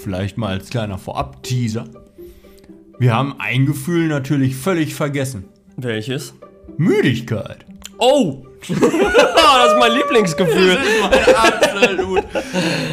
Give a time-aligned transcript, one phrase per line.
[0.00, 1.84] vielleicht mal als kleiner Vorab-Teaser.
[2.98, 5.44] Wir haben ein Gefühl natürlich völlig vergessen.
[5.76, 6.34] Welches?
[6.76, 7.64] Müdigkeit.
[7.98, 8.46] Oh!
[8.68, 10.76] das ist mein Lieblingsgefühl.
[10.76, 12.24] Das ist mein absolut,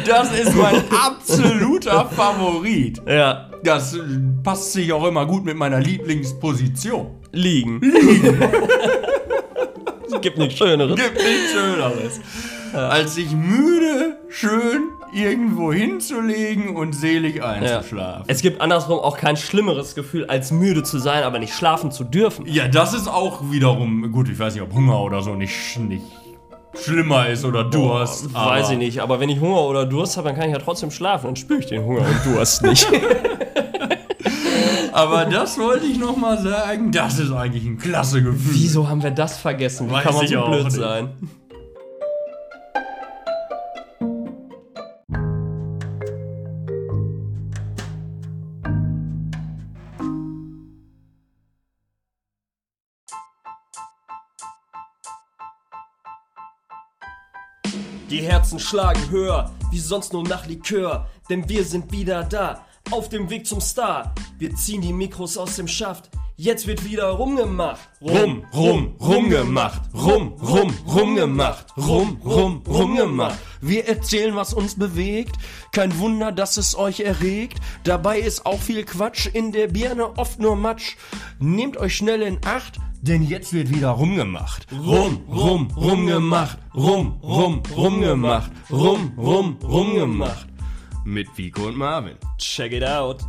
[0.06, 3.02] das ist mein absoluter Favorit.
[3.06, 3.98] Ja, Das
[4.42, 7.10] passt sich auch immer gut mit meiner Lieblingsposition.
[7.32, 7.80] liegen.
[10.10, 10.96] es gibt nichts Schöneres.
[10.96, 12.20] Gibt nichts Schöneres,
[12.72, 17.44] als sich müde, schön irgendwo hinzulegen und selig Ja.
[17.50, 18.24] einzuschlafen.
[18.28, 22.04] Es gibt andersrum auch kein schlimmeres Gefühl, als müde zu sein, aber nicht schlafen zu
[22.04, 22.44] dürfen.
[22.46, 26.04] Ja, das ist auch wiederum, gut, ich weiß nicht, ob Hunger oder so nicht, nicht
[26.82, 28.28] schlimmer ist oder Durst.
[28.34, 30.60] aber- Weiß ich nicht, aber wenn ich Hunger oder Durst habe, dann kann ich ja
[30.62, 31.26] trotzdem schlafen.
[31.26, 32.86] Dann spüre ich den Hunger und Durst nicht.
[34.92, 38.54] Aber das wollte ich nochmal sagen, das ist eigentlich ein klasse Gefühl.
[38.54, 39.88] Wieso haben wir das vergessen?
[39.88, 40.72] Wie Weiß kann man so blöd nicht.
[40.76, 41.08] sein?
[58.18, 63.08] Die Herzen schlagen höher, wie sonst nur nach Likör, denn wir sind wieder da, auf
[63.08, 64.12] dem Weg zum Star.
[64.38, 67.90] Wir ziehen die Mikros aus dem Schaft, jetzt wird wieder rumgemacht.
[68.00, 69.82] Rum, rum, rumgemacht.
[69.92, 71.66] Rum, rum, rumgemacht.
[71.76, 73.38] Rum, rum, rumgemacht.
[73.60, 75.36] Wir erzählen, was uns bewegt.
[75.72, 77.58] Kein Wunder, dass es euch erregt.
[77.84, 79.26] Dabei ist auch viel Quatsch.
[79.26, 80.96] In der Birne oft nur Matsch.
[81.40, 82.78] Nehmt euch schnell in Acht.
[83.02, 84.66] Denn jetzt wird wieder rumgemacht.
[84.72, 86.58] Rum, rum, rumgemacht.
[86.74, 88.50] Rum, rum, rumgemacht.
[88.70, 90.46] Rum, rum, rumgemacht.
[91.04, 92.16] Mit Vico und Marvin.
[92.38, 93.24] Check it out.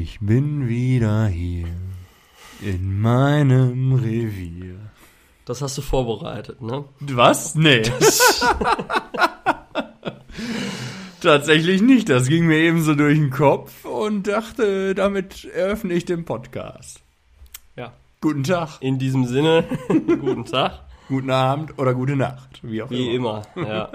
[0.00, 1.66] Ich bin wieder hier
[2.62, 4.76] in meinem Revier.
[5.44, 6.84] Das hast du vorbereitet, ne?
[7.00, 7.56] Was?
[7.56, 7.82] Nee.
[11.20, 12.08] Tatsächlich nicht.
[12.08, 17.00] Das ging mir eben so durch den Kopf und dachte, damit eröffne ich den Podcast.
[17.74, 17.92] Ja.
[18.20, 20.84] Guten Tag, In diesem Sinne, guten Tag.
[21.08, 22.60] guten Abend oder gute Nacht.
[22.62, 23.42] Wie auch Wie immer.
[23.56, 23.90] immer, ja.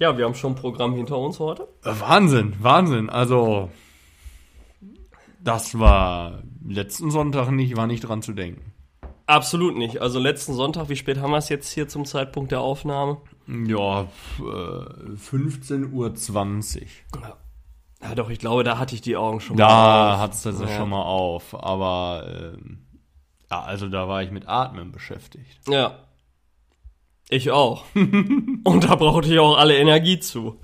[0.00, 1.68] Ja, wir haben schon ein Programm hinter uns heute.
[1.84, 3.08] Wahnsinn, Wahnsinn.
[3.10, 3.70] Also,
[5.44, 8.72] das war letzten Sonntag nicht, war nicht dran zu denken.
[9.26, 10.02] Absolut nicht.
[10.02, 13.18] Also letzten Sonntag, wie spät haben wir es jetzt hier zum Zeitpunkt der Aufnahme?
[13.46, 16.12] Ja, äh, 15.20 Uhr.
[17.22, 17.36] Ja.
[18.02, 20.18] Ja, doch, ich glaube, da hatte ich die Augen schon Da mal.
[20.18, 20.68] hat es das Ja.
[20.76, 21.54] schon mal auf.
[21.54, 22.86] Aber, ähm,
[23.50, 25.60] ja, also da war ich mit Atmen beschäftigt.
[25.70, 26.00] Ja.
[27.30, 27.84] Ich auch.
[27.94, 30.60] Und da brauchte ich auch alle Energie zu.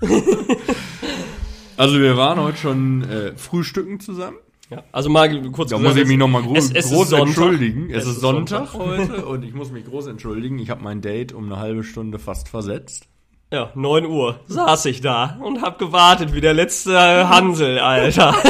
[1.77, 4.37] Also wir waren heute schon äh, frühstücken zusammen.
[4.71, 4.83] Ja.
[4.93, 7.89] Also mal kurz Da gesagt, muss ich mich nochmal gro es- es ist groß entschuldigen.
[7.91, 8.73] Es, Es ist Sonntag, Sonntag.
[9.13, 10.57] heute und ich muss mich groß entschuldigen.
[10.59, 13.07] Ich habe mein Date um eine halbe Stunde fast versetzt.
[13.51, 18.33] Ja, 9 Uhr saß ich da und hab gewartet wie der letzte Hansel, Alter.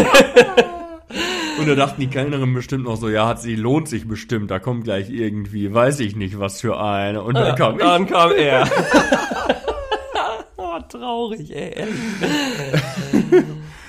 [1.59, 4.57] Und da dachten die Kellnerin bestimmt noch so, ja, hat sie, lohnt sich bestimmt, da
[4.57, 7.21] kommt gleich irgendwie, weiß ich nicht, was für eine.
[7.21, 7.81] Und dann kam ich.
[7.81, 8.67] Dann kam er.
[10.57, 11.85] oh, traurig, ey.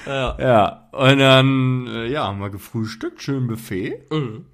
[0.07, 0.37] Ja.
[0.39, 4.03] Ja, und dann, äh, ja, haben wir gefrühstückt, schön Buffet.
[4.11, 4.47] Mhm.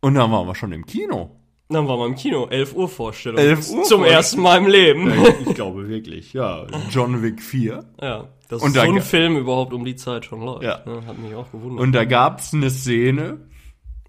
[0.00, 1.36] Und dann waren wir schon im Kino.
[1.68, 3.38] Dann waren wir im Kino, 11 Uhr Vorstellung.
[3.38, 5.10] 11 Uhr Zum ersten Mal im Leben.
[5.10, 6.66] Ich, ich glaube wirklich, ja.
[6.90, 7.84] John Wick 4.
[8.00, 10.64] Ja, dass so ein Film überhaupt um die Zeit schon läuft.
[10.64, 10.82] Ja.
[10.84, 11.80] Ne, hat mich auch gewundert.
[11.80, 13.38] Und da gab's eine Szene,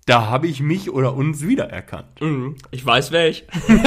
[0.05, 2.21] da habe ich mich oder uns wiedererkannt.
[2.21, 2.55] Mhm.
[2.71, 3.45] Ich weiß welch.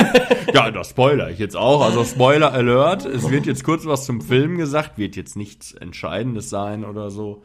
[0.54, 1.82] Ja, das spoiler ich jetzt auch.
[1.82, 3.04] Also Spoiler Alert.
[3.04, 7.42] Es wird jetzt kurz was zum Film gesagt, wird jetzt nichts Entscheidendes sein oder so.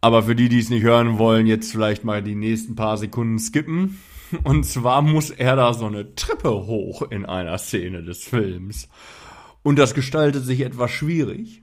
[0.00, 3.38] Aber für die, die es nicht hören wollen, jetzt vielleicht mal die nächsten paar Sekunden
[3.38, 3.98] skippen.
[4.44, 8.88] Und zwar muss er da so eine Treppe hoch in einer Szene des Films.
[9.62, 11.62] Und das gestaltet sich etwas schwierig.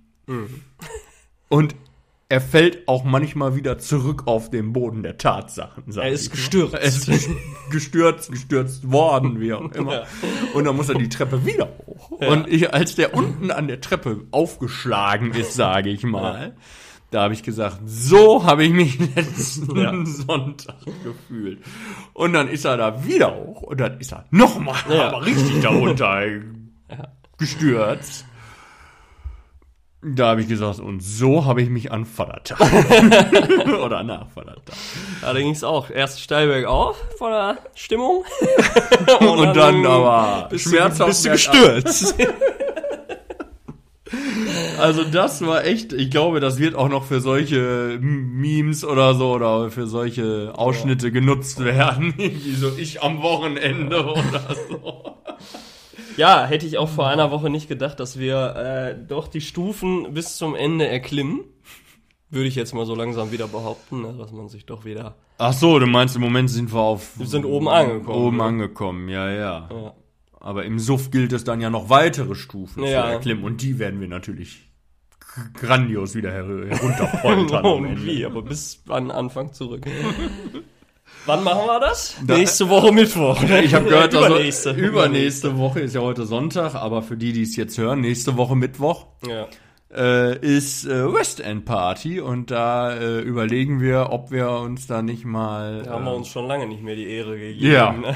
[1.47, 1.76] Und
[2.28, 5.84] er fällt auch manchmal wieder zurück auf den Boden der Tatsachen.
[5.96, 6.36] Er ist mal.
[6.36, 6.74] gestürzt.
[6.74, 7.08] Er ist
[7.72, 9.94] gestürzt, gestürzt worden, wie auch immer.
[9.94, 10.04] Ja.
[10.56, 12.10] Und dann muss er die Treppe wieder hoch.
[12.12, 16.56] Und ich, als der unten an der Treppe aufgeschlagen ist, sage ich mal,
[17.12, 19.94] da habe ich gesagt, so habe ich mich letzten Ja.
[20.06, 21.60] Sonntag gefühlt.
[22.14, 25.10] Und dann ist er da wieder hoch und dann ist er nochmal Ja.
[25.10, 26.22] aber richtig darunter
[27.38, 28.26] gestürzt.
[30.07, 32.59] Da habe ich gesagt, und so habe ich mich an Vatertag.
[33.84, 34.75] Oder nach Vatertag.
[35.23, 35.90] Ja, da ging's auch.
[35.90, 38.23] Erst steil bergauf von der Stimmung.
[39.19, 42.16] Und, dann, aber bist schmerzhaft bist du gestürzt.
[44.78, 49.31] Also das war echt, ich glaube, das wird auch noch für solche Memes oder so
[49.34, 52.13] oder für solche Ausschnitte genutzt werden.
[52.17, 55.15] Irgendwie so ich am Wochenende oder so.
[56.17, 60.14] Ja, hätte ich auch vor einer Woche nicht gedacht, dass wir äh, doch die Stufen
[60.14, 61.41] bis zum Ende erklimmen.
[62.29, 65.16] Würde ich jetzt mal so langsam wieder behaupten, ne, dass man sich doch wieder.
[65.38, 67.17] Ach so, du meinst im Moment sind wir auf.
[67.20, 68.17] Wir sind oben angekommen.
[68.17, 68.44] Oben ne?
[68.44, 69.94] angekommen, ja, ja, Ja.
[70.40, 73.03] Aber im Suff gilt es dann ja noch weitere Stufen Ja.
[73.03, 74.70] zu erklimmen und die werden wir natürlich
[75.53, 77.66] grandios wieder her herunterpoltern.
[77.85, 78.06] Ende.
[78.06, 79.85] wie, aber bis an Anfang zurück.
[81.26, 82.16] Wann machen wir das?
[82.26, 83.42] Da- Nächste Woche Mittwoch.
[83.42, 83.64] ne?
[83.64, 84.72] Ich habe gehört, also übernächste.
[84.72, 88.56] übernächste Woche ist ja heute Sonntag, aber für die, die es jetzt hören, nächste Woche
[88.56, 89.48] Mittwoch Ja.
[89.96, 95.02] äh, ist äh, West End Party und da äh, überlegen wir, ob wir uns da
[95.02, 97.66] nicht mal Da haben wir äh, uns schon lange nicht mehr die Ehre gegeben.
[97.72, 97.96] Ja.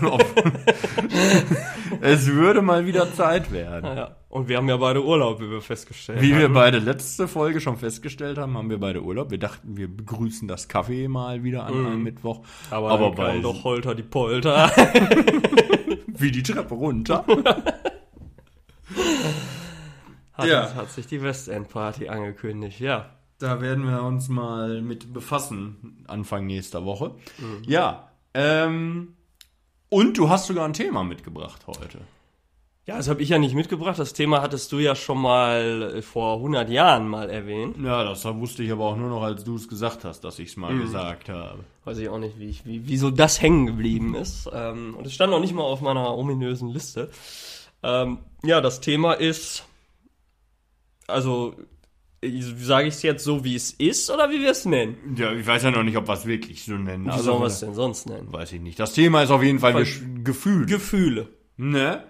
[2.00, 3.96] Es würde mal wieder Zeit werden.
[3.96, 4.16] ja.
[4.30, 6.52] Und wir haben ja beide Urlaub, wie wir festgestellt Wie wir haben.
[6.52, 9.30] beide letzte Folge schon festgestellt haben, haben wir beide Urlaub.
[9.30, 12.42] Wir dachten, wir begrüßen das Kaffee mal wieder an einem Mittwoch.
[12.70, 14.70] Aber, aber bei- doch Holter die Polter.
[16.08, 17.24] Wie die Treppe runter.
[20.34, 20.74] Hat, Ja.
[20.74, 23.10] hat sich die Westend Party angekündigt, ja.
[23.38, 27.14] Da werden wir uns mal mit befassen, Anfang nächster Woche.
[27.66, 29.14] Ja, ähm,
[29.88, 32.00] und du hast sogar ein Thema mitgebracht heute.
[32.88, 33.98] Ja, das habe ich ja nicht mitgebracht.
[33.98, 37.76] Das Thema hattest du ja schon mal äh, vor 100 Jahren mal erwähnt.
[37.84, 40.48] Ja, das wusste ich aber auch nur noch, als du es gesagt hast, dass ich
[40.48, 41.58] es mal gesagt habe.
[41.84, 44.48] Weiß ich auch nicht, wie, ich, wie wieso das hängen geblieben ist.
[44.54, 47.10] Ähm, und es stand noch nicht mal auf meiner ominösen Liste.
[47.82, 49.66] Ähm, ja, das Thema ist,
[51.06, 51.54] also
[52.22, 54.96] sage ich es jetzt so, wie es ist oder wie wir es nennen?
[55.14, 57.04] Ja, ich weiß ja noch nicht, ob wir es wirklich so nennen.
[57.06, 58.32] Wie sollen wir es denn sonst nennen?
[58.32, 58.80] Weiß ich nicht.
[58.80, 60.64] Das Thema ist auf jeden Fall Voll- Gesch- Gefühl.
[60.64, 61.28] Gefühle.
[61.58, 62.02] Ne?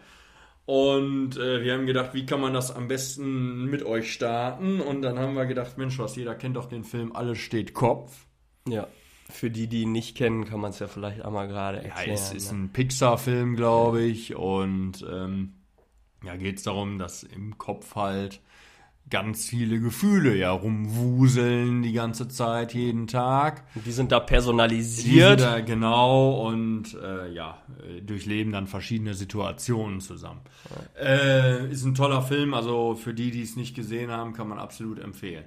[0.69, 4.82] Und äh, wir haben gedacht, wie kann man das am besten mit euch starten?
[4.82, 8.26] Und dann haben wir gedacht, Mensch, was jeder kennt doch den Film Alles steht Kopf.
[8.69, 8.87] Ja.
[9.31, 12.11] Für die, die ihn nicht kennen, kann man es ja vielleicht einmal gerade Ja, erklären.
[12.11, 12.59] es ist ne?
[12.59, 14.37] ein Pixar-Film, glaube ich.
[14.37, 15.55] Und ähm,
[16.23, 18.43] ja, geht es darum, dass im Kopf halt
[19.10, 23.64] ganz viele Gefühle ja rumwuseln die ganze Zeit, jeden Tag.
[23.84, 25.40] Die sind da Die sind personalisiert.
[25.40, 27.58] da genau und äh, ja,
[28.02, 30.40] durchleben dann verschiedene Situationen zusammen.
[31.00, 34.58] Äh, ist ein toller Film, also für die, die es nicht gesehen haben, kann man
[34.58, 35.44] absolut empfehlen.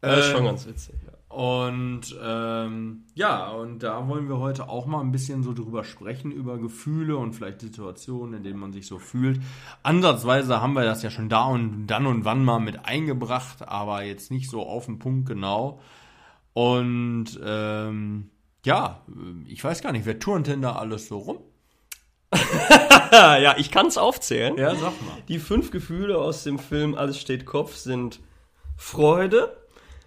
[0.00, 0.94] Das ist schon ganz witzig.
[1.30, 6.32] Und ähm, ja, und da wollen wir heute auch mal ein bisschen so drüber sprechen,
[6.32, 9.40] über Gefühle und vielleicht Situationen, in denen man sich so fühlt.
[9.84, 14.02] Ansatzweise haben wir das ja schon da und dann und wann mal mit eingebracht, aber
[14.02, 15.80] jetzt nicht so auf den Punkt genau.
[16.52, 18.30] Und ähm,
[18.66, 19.02] ja,
[19.46, 21.38] ich weiß gar nicht, wer turnt denn da alles so rum?
[23.12, 24.56] ja, ich kann es aufzählen.
[24.56, 25.16] Ja, sag mal.
[25.28, 28.18] Die fünf Gefühle aus dem Film Alles steht Kopf sind
[28.76, 29.56] Freude,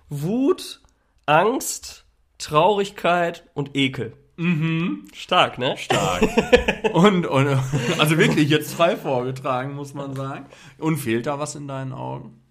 [0.10, 0.82] Wut,
[1.26, 2.06] Angst,
[2.38, 4.14] Traurigkeit und Ekel.
[4.36, 5.08] Mhm.
[5.14, 5.78] Stark, ne?
[5.78, 6.24] Stark.
[6.94, 7.48] und, und
[8.00, 10.48] also wirklich jetzt frei vorgetragen, muss man sagen.
[10.80, 12.42] Und fehlt da was in deinen Augen?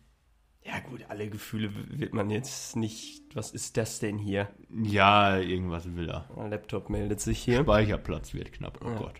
[0.64, 3.20] Ja gut, alle Gefühle wird man jetzt nicht...
[3.34, 4.48] Was ist das denn hier?
[4.70, 6.28] Ja, irgendwas will er.
[6.36, 7.62] Mein Laptop meldet sich hier.
[7.62, 9.14] Speicherplatz wird knapp, oh Gott.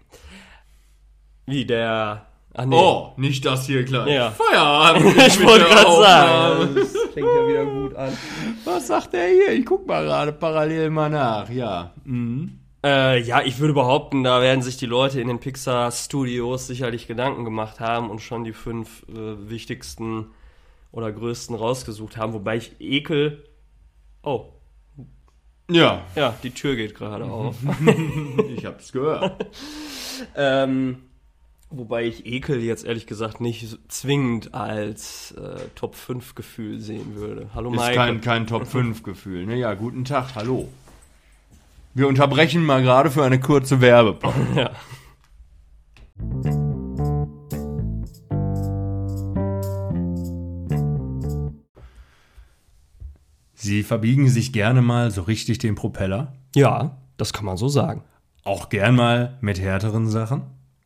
[1.47, 2.27] Wie der...
[2.55, 2.77] Ach nee.
[2.77, 4.15] Oh, nicht das hier gleich.
[4.15, 4.31] Ja.
[4.31, 5.17] Feierabend.
[5.27, 6.87] ich wollte gerade sagen.
[7.13, 8.17] Das fängt ja wieder gut an.
[8.65, 9.53] Was sagt der hier?
[9.53, 11.51] Ich guck mal gerade parallel mal nach.
[11.51, 11.93] Ja.
[12.05, 12.59] Mhm.
[12.85, 17.07] Äh, ja, ich würde behaupten, da werden sich die Leute in den Pixar Studios sicherlich
[17.07, 20.29] Gedanken gemacht haben und schon die fünf äh, wichtigsten
[20.91, 23.45] oder größten rausgesucht haben, wobei ich Ekel.
[24.23, 24.47] Oh,
[25.71, 27.57] Ja, ja, die Tür geht gerade auf.
[28.49, 29.47] ich hab's gehört.
[30.37, 31.03] ähm,
[31.73, 37.49] wobei ich Ekel jetzt ehrlich gesagt nicht zwingend als äh, Top 5 Gefühl sehen würde.
[37.55, 37.97] Hallo Ist Maike.
[37.97, 39.47] kein, kein Top 5 Gefühl.
[39.47, 39.57] Ne?
[39.57, 40.69] Ja, guten Tag, hallo.
[41.95, 44.37] Wir unterbrechen mal gerade für eine kurze Werbepause.
[44.57, 44.71] ja.
[53.55, 56.35] Sie verbiegen sich gerne mal so richtig den Propeller.
[56.55, 58.03] ja, das kann man so sagen.
[58.43, 60.43] Auch gern mal mit härteren Sachen.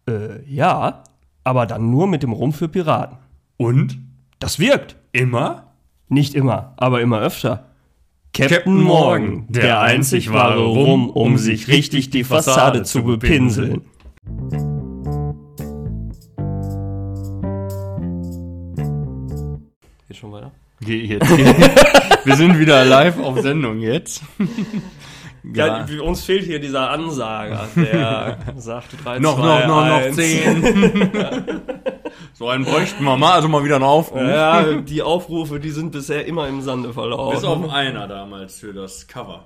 [0.08, 1.02] Äh, ja,
[1.44, 3.18] aber dann nur mit dem Rum für Piraten.
[3.56, 3.98] Und
[4.38, 4.96] Das wirkt.
[5.12, 5.72] immer
[6.08, 7.66] Nicht immer, aber immer öfter.
[8.32, 13.82] Captain, Captain Morgan, der, der einzig wahre Rum, um sich richtig die Fassade zu bepinseln.
[20.06, 20.52] Geht schon weiter?
[20.80, 21.28] Geh jetzt.
[22.24, 24.22] Wir sind wieder live auf Sendung jetzt.
[25.54, 29.96] Ja, wir- uns fehlt hier dieser Ansager, der sagt 3, noch, 2, noch, noch, noch
[29.96, 30.16] 1.
[30.16, 31.10] zehn.
[32.32, 34.20] so einen bräuchten wir mal, also mal wieder einen Aufruf.
[34.20, 37.44] Ja, die Aufrufe, die sind bisher immer im Sande Bis verlaufen.
[37.46, 39.44] auf einer damals für das Cover.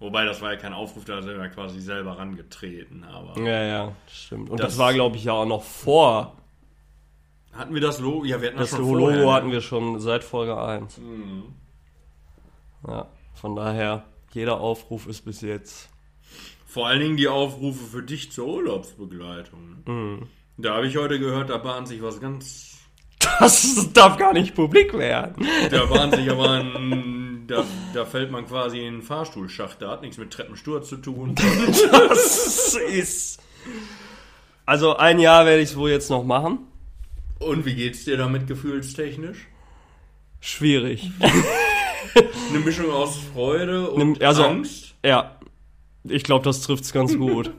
[0.00, 3.04] Wobei, das war ja kein Aufruf, da sind wir quasi selber rangetreten.
[3.04, 4.50] Aber Ja, ja, stimmt.
[4.50, 6.32] Und das, Das- war, glaube ich, ja auch noch vor.
[7.52, 8.24] hatten wir das Logo?
[8.24, 9.32] Ja, wir hatten das, Das schon Logo vorher, ne?
[9.32, 11.00] hatten wir schon seit Folge 1.
[12.88, 14.02] Ja, von daher,
[14.34, 15.88] jeder Aufruf ist bis jetzt.
[16.66, 19.82] Vor allen Dingen die Aufrufe für dich zur Urlaubsbegleitung.
[19.86, 20.28] Mhm.
[20.56, 22.78] Da habe ich heute gehört, da bahnt sich was ganz.
[23.38, 25.46] Das darf gar nicht publik werden.
[25.70, 27.44] Da bahnt sich aber ein.
[27.46, 29.80] Da, da fällt man quasi in den Fahrstuhlschacht.
[29.82, 31.34] Da hat nichts mit Treppensturz zu tun.
[31.92, 33.40] Das ist.
[34.66, 36.58] Also ein Jahr werde ich es wohl jetzt noch machen.
[37.38, 39.46] Und wie geht's dir damit gefühlstechnisch?
[40.40, 41.10] Schwierig.
[42.50, 44.94] Eine Mischung aus Freude und Nimm- also- Angst?
[45.04, 45.32] Ja,
[46.06, 47.50] ich glaube, das trifft's ganz gut.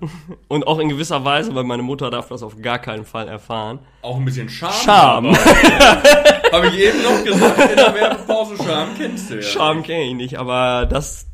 [0.48, 3.80] Und auch in gewisser Weise, weil meine Mutter darf das auf gar keinen Fall erfahren.
[4.02, 4.72] Auch ein bisschen Scham.
[4.72, 5.36] Scham.
[6.52, 9.42] Habe ich eben noch gesagt, in der Werbepause Scham kennst du ja.
[9.42, 11.28] Scham kenne ich nicht, aber das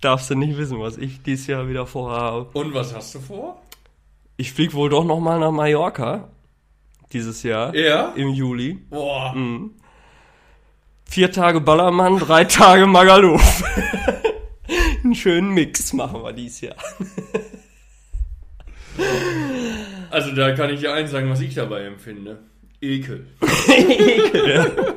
[0.00, 2.48] darfst du nicht wissen, was ich dieses Jahr wieder vorhabe.
[2.58, 3.60] Und was hast du vor?
[4.36, 6.28] Ich flieg wohl doch noch mal nach Mallorca
[7.12, 8.12] dieses Jahr Ja?
[8.16, 8.74] im Juli.
[8.90, 9.32] Boah.
[11.04, 13.62] Vier Tage Ballermann, drei Tage Magaluf.
[15.04, 16.76] Einen schönen Mix machen wir dieses Jahr.
[20.10, 22.38] Also da kann ich dir eins sagen, was ich dabei empfinde.
[22.80, 23.26] Ekel.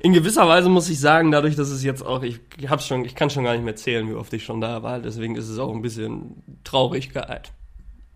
[0.00, 3.16] In gewisser Weise muss ich sagen, dadurch, dass es jetzt auch, ich hab's schon, ich
[3.16, 5.58] kann schon gar nicht mehr zählen, wie oft ich schon da war, deswegen ist es
[5.58, 7.52] auch ein bisschen Traurigkeit,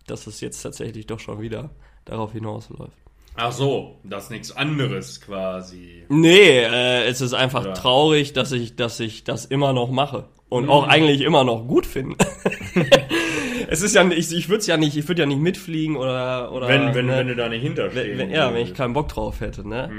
[0.07, 1.71] dass es jetzt tatsächlich doch schon wieder
[2.05, 2.97] darauf hinausläuft.
[3.37, 6.05] Ach so, das ist nichts anderes quasi.
[6.09, 7.73] Nee, äh, es ist einfach Ja.
[7.73, 11.87] traurig, dass ich, dass ich das immer noch mache und auch eigentlich immer noch gut
[11.87, 12.17] finde.
[13.69, 16.53] es ist ja, nicht- ich, ich würde ja nicht, ich würde ja nicht mitfliegen oder
[16.53, 19.09] oder Wenn, wenn, ne, wenn du da nicht hinterstehen wenn, ja, wenn ich keinen Bock
[19.09, 19.91] drauf hätte, ne?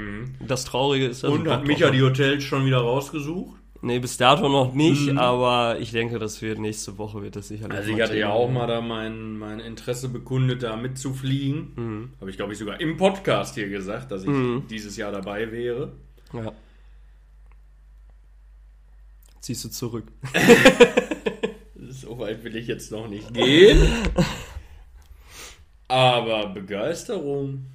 [0.46, 1.92] Das Traurige ist, ich Und hat Micha hab.
[1.94, 3.58] die Hotels schon wieder rausgesucht?
[3.84, 7.76] Nee, bis dato noch nicht, aber ich denke, das wird nächste Woche wird das sicherlich.
[7.76, 12.12] Also ich hatte ja auch mal da mein, mein Interesse bekundet, da mitzufliegen.
[12.20, 14.30] Habe ich, glaube ich, sogar im Podcast hier gesagt, dass ich
[14.70, 15.92] dieses Jahr dabei wäre.
[16.32, 16.52] Ja.
[19.40, 20.04] Ziehst du zurück.
[21.94, 23.78] So weit will ich jetzt noch nicht gehen.
[25.88, 27.66] Aber Begeisterung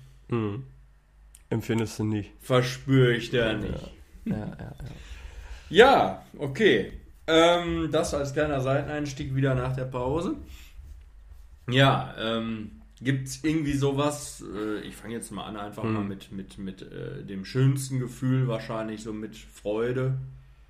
[1.49, 2.31] Empfindest du nicht.
[2.41, 3.91] verspüre ich da nicht.
[4.25, 4.55] Ja, ja, ja.
[4.59, 4.75] Ja,
[6.37, 6.93] okay.
[7.27, 10.35] Ähm, das als kleiner Seiteneinstieg wieder nach der Pause.
[11.69, 16.57] Ja, ähm, gibt's irgendwie sowas, äh, ich fange jetzt mal an, einfach mal mit, mit,
[16.57, 20.17] mit äh, dem schönsten Gefühl, wahrscheinlich so mit Freude.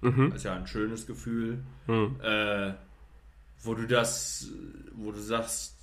[0.02, 0.30] Mhm.
[0.30, 1.60] Das ist ja ein schönes Gefühl.
[1.86, 2.16] Hm.
[2.22, 2.74] Äh,
[3.62, 4.50] wo du das,
[4.94, 5.76] wo du sagst,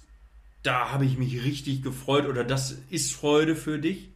[0.63, 4.11] da habe ich mich richtig gefreut oder das ist Freude für dich.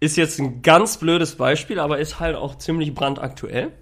[0.00, 3.72] Ist jetzt ein ganz blödes Beispiel, aber ist halt auch ziemlich brandaktuell.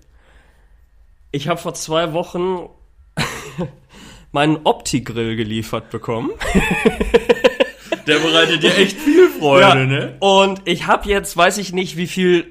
[1.34, 2.68] Ich habe vor zwei Wochen
[4.30, 6.30] meinen Opti-Grill geliefert bekommen.
[8.06, 10.16] Der bereitet dir echt viel Freude, ne?
[10.20, 12.46] Und ich habe jetzt, weiß ich nicht, wie viel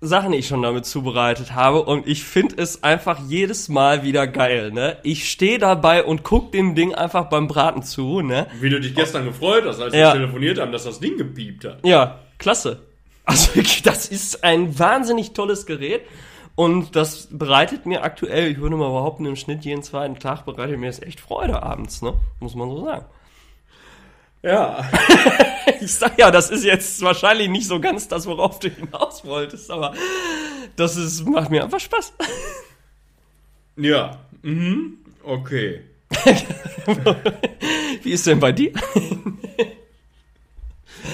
[0.00, 4.72] Sachen ich schon damit zubereitet habe und ich finde es einfach jedes Mal wieder geil,
[4.72, 4.96] ne?
[5.04, 8.48] Ich stehe dabei und guck dem Ding einfach beim Braten zu, ne?
[8.60, 10.08] Wie du dich gestern gefreut hast, als Ja.
[10.14, 11.86] wir telefoniert haben, dass das Ding gepiept hat.
[11.86, 12.80] Ja, klasse.
[13.24, 16.02] Also das ist ein wahnsinnig tolles Gerät
[16.56, 20.78] und das bereitet mir aktuell, ich würde mal behaupten, im Schnitt jeden zweiten Tag bereitet
[20.78, 22.14] mir das echt Freude abends, ne?
[22.40, 23.04] Muss man so sagen.
[24.42, 24.90] Ja.
[25.80, 29.70] Ich sag ja, das ist jetzt wahrscheinlich nicht so ganz das, worauf du hinaus wolltest,
[29.70, 29.92] aber
[30.76, 32.14] das ist, macht mir einfach Spaß.
[33.76, 34.18] Ja.
[34.42, 34.98] Mhm.
[35.24, 35.82] Okay.
[38.02, 38.72] Wie ist denn bei dir?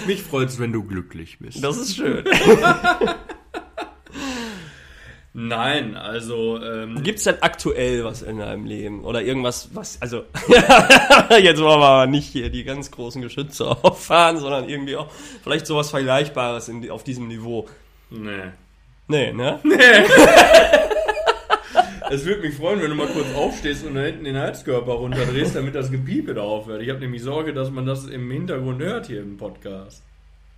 [0.07, 1.65] Mich freut's, wenn du glücklich bist.
[1.65, 2.25] Das ist schön.
[5.49, 9.05] Nein, also ähm, Gibt's denn aktuell was in deinem Leben?
[9.05, 14.39] Oder irgendwas, was, also, jetzt wollen wir aber nicht hier die ganz großen Geschütze auffahren,
[14.39, 15.11] sondern irgendwie auch
[15.43, 17.67] vielleicht sowas Vergleichbares in, auf diesem Niveau.
[18.11, 18.53] nee.
[19.09, 19.59] Nee, ne?
[22.11, 25.57] Es würde mich freuen, wenn du mal kurz aufstehst und da hinten den Heizkörper runterdrehst,
[25.57, 26.83] damit das Gepiepe da aufhört.
[26.83, 30.03] Ich habe nämlich Sorge, dass man das im Hintergrund hört hier im Podcast.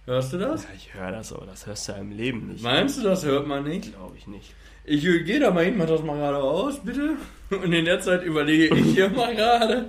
[0.06, 0.64] Hörst du das?
[0.64, 2.62] Ja, ich höre das, aber das hörst du ja im Leben nicht.
[2.62, 3.94] Meinst du, das hört man nicht?
[3.94, 4.52] Glaube ich nicht.
[4.84, 7.16] Ich gehe da mal hin, mach das mal gerade aus, bitte.
[7.50, 9.88] Und in der Zeit überlege ich hier mal gerade,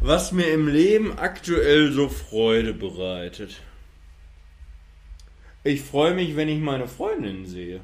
[0.00, 3.60] was mir im Leben aktuell so Freude bereitet.
[5.64, 7.80] Ich freue mich, wenn ich meine Freundin sehe.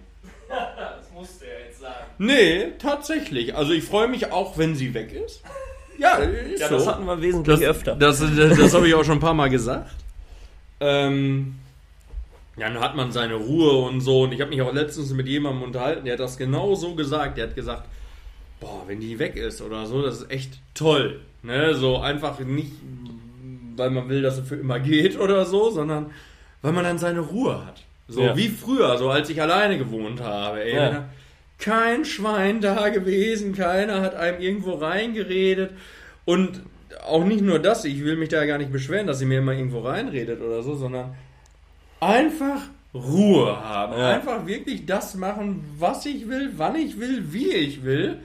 [0.49, 2.05] Das musst du ja jetzt sagen.
[2.19, 3.55] nee, tatsächlich.
[3.55, 5.43] Also ich freue mich auch, wenn sie weg ist.
[5.99, 6.77] Ja, ist Ja, so.
[6.77, 7.97] das hatten wir wesentlich öfter.
[7.97, 9.91] Das, das, das habe ich auch schon ein paar Mal gesagt.
[10.81, 11.55] Ähm,
[12.57, 14.23] ja, dann hat man seine Ruhe und so.
[14.23, 17.37] Und ich habe mich auch letztens mit jemandem unterhalten, der hat das genau so gesagt.
[17.39, 17.85] Der hat gesagt,
[18.61, 21.21] boah, wenn die weg ist oder so, das ist echt toll.
[21.43, 21.75] Ne?
[21.75, 22.73] So einfach nicht,
[23.77, 26.11] weil man will, dass es für immer geht oder so, sondern
[26.63, 27.83] weil man dann seine Ruhe hat.
[28.09, 28.37] So Ja.
[28.37, 30.63] wie früher, so als ich alleine gewohnt habe.
[30.65, 31.09] Ey, Ja.
[31.59, 35.71] Kein Schwein da gewesen, keiner hat einem irgendwo reingeredet.
[36.27, 36.61] Und
[37.07, 39.53] auch nicht nur das, ich will mich da gar nicht beschweren, dass sie mir immer
[39.53, 41.15] irgendwo reinredet oder so, sondern
[42.01, 42.61] einfach
[42.95, 43.99] Ruhe haben.
[43.99, 44.11] Ja.
[44.11, 48.19] Einfach wirklich das machen, was ich will, wann ich will, wie ich will.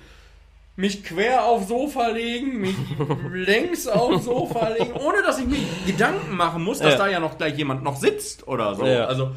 [0.77, 2.75] Mich quer aufs Sofa legen, mich
[3.33, 6.97] längs aufs Sofa legen, ohne dass ich mir Gedanken machen muss, dass Ja.
[6.99, 8.85] da ja noch gleich jemand noch sitzt oder so.
[8.85, 9.05] Ja.
[9.05, 9.31] Also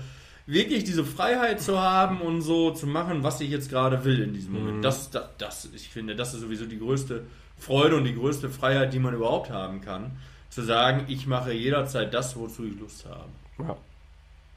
[0.47, 4.35] wirklich diese Freiheit zu haben und so zu machen, was ich jetzt gerade will in
[4.35, 4.85] diesem Moment.
[4.85, 7.25] Das, das, das, ich finde, das ist sowieso die größte
[7.59, 10.13] Freude und die größte Freiheit, die man überhaupt haben kann.
[10.51, 13.29] Zu sagen, ich mache jederzeit das, wozu ich Lust habe.
[13.59, 13.77] Ja.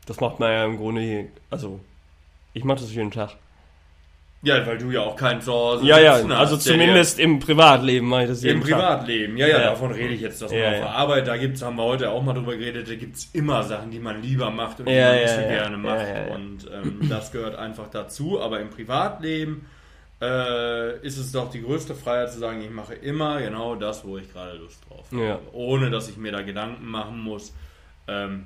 [0.06, 1.80] Das macht man ja im Grunde, hier- also
[2.54, 3.32] ich mache das jeden Tag.
[4.44, 7.40] Ja, weil du ja auch kein Zuhause Ja, ja, sitzen also hast, der zumindest im
[7.40, 8.78] Privatleben mache ich das jeden im Tag.
[8.80, 9.36] Privatleben.
[9.38, 9.64] Ja, ja, Ja.
[9.72, 10.42] davon rede ich jetzt.
[10.42, 10.80] Dass man Ja, auf ja.
[10.80, 13.90] der Arbeit, da gibt's, haben wir heute auch mal drüber geredet, da gibt's immer Sachen,
[13.90, 15.48] die man lieber macht und die Ja, man nicht ja, so ja.
[15.48, 16.00] gerne macht.
[16.02, 16.36] Ja, ja, ja.
[16.36, 18.40] Und ähm, das gehört einfach dazu.
[18.40, 19.66] Aber im Privatleben
[20.22, 24.18] äh, ist es doch die größte Freiheit zu sagen, ich mache immer genau das, wo
[24.18, 25.24] ich gerade Lust drauf habe.
[25.24, 25.40] Ja.
[25.52, 27.54] Ohne dass ich mir da Gedanken machen muss.
[28.08, 28.46] Ähm,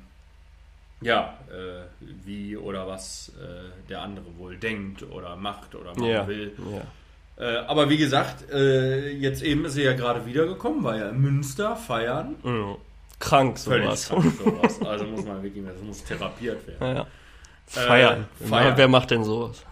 [1.01, 6.27] ja, äh, wie oder was äh, der andere wohl denkt oder macht oder machen Ja.
[6.27, 6.53] will.
[6.71, 6.81] ja.
[7.43, 11.19] Äh, aber wie gesagt, äh, jetzt eben ist sie ja gerade wiedergekommen, war ja in
[11.21, 12.35] Münster feiern.
[12.43, 12.75] Mhm.
[13.19, 14.09] Krank Völlig sowas.
[14.09, 14.81] krank sowas.
[14.83, 16.77] Also muss man wirklich, das muss therapiert werden.
[16.81, 17.07] Ja, ja.
[17.65, 18.25] Feiern.
[18.39, 18.73] Äh, feiern.
[18.77, 19.63] Wer macht denn sowas?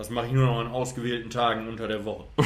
[0.00, 2.24] Das mache ich nur noch an ausgewählten Tagen unter der Woche.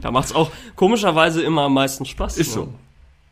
[0.00, 2.38] Da macht's auch komischerweise immer am meisten Spaß.
[2.38, 2.72] Ist so.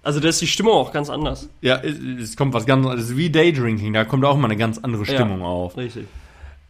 [0.02, 1.48] Also da ist die Stimmung auch ganz anders.
[1.62, 3.16] Ja, es, es kommt was ganz anderes.
[3.16, 5.46] Wie Daydrinking, da kommt auch mal eine ganz andere Stimmung Ja.
[5.46, 5.78] auf.
[5.78, 6.04] Richtig.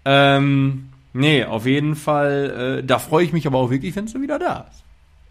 [0.05, 4.23] Ähm, nee, auf jeden Fall, äh, da freue ich mich aber auch wirklich, wenn sie
[4.23, 4.85] wieder da ist.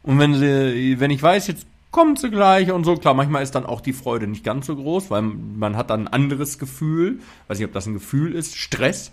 [0.03, 3.55] Und wenn sie, wenn ich weiß, jetzt kommt sie gleich und so, klar, manchmal ist
[3.55, 7.19] dann auch die Freude nicht ganz so groß, weil man hat dann ein anderes Gefühl,
[7.47, 9.11] weiß nicht, ob das ein Gefühl ist, Stress,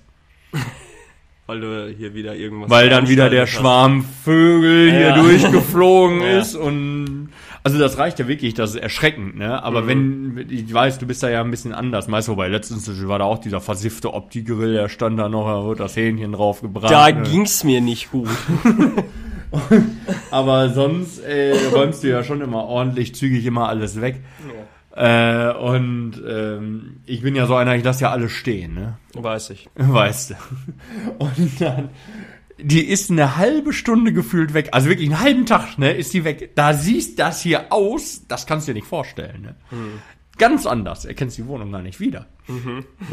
[1.49, 2.71] Weil du hier wieder irgendwas.
[2.71, 5.17] weil dann wieder der veranstaltet Schwarm Vögel hier Ja.
[5.23, 6.39] durchgeflogen Ja.
[6.41, 7.29] ist und
[7.63, 9.63] also das reicht ja wirklich, das ist erschreckend, ne?
[9.63, 9.87] Aber Mhm.
[10.37, 13.25] wenn, ich weiß, du bist da ja ein bisschen anders, meist wobei letztens war da
[13.27, 16.93] auch dieser versiffte Opti-Grill, der stand da noch, da wurde das Hähnchen drauf gebracht.
[16.93, 17.13] hast.
[17.13, 17.23] Da ne?
[17.29, 18.29] ging's mir nicht gut.
[20.31, 24.23] Aber sonst äh, räumst du ja schon immer ordentlich zügig immer alles weg.
[24.97, 28.99] Äh, und ähm, ich bin ja so einer, ich lasse ja alles stehen, ne?
[29.15, 29.69] Weiß ich.
[29.75, 30.35] Weißt du.
[31.19, 31.91] Und dann,
[32.59, 34.71] die ist eine halbe Stunde gefühlt weg.
[34.73, 36.53] Also wirklich einen halben Tag, ne, ist die weg.
[36.55, 39.55] Da siehst das hier aus, das kannst du dir nicht vorstellen, ne?
[40.39, 41.05] Ganz anders.
[41.05, 42.27] Erkennst die Wohnung gar nicht wieder.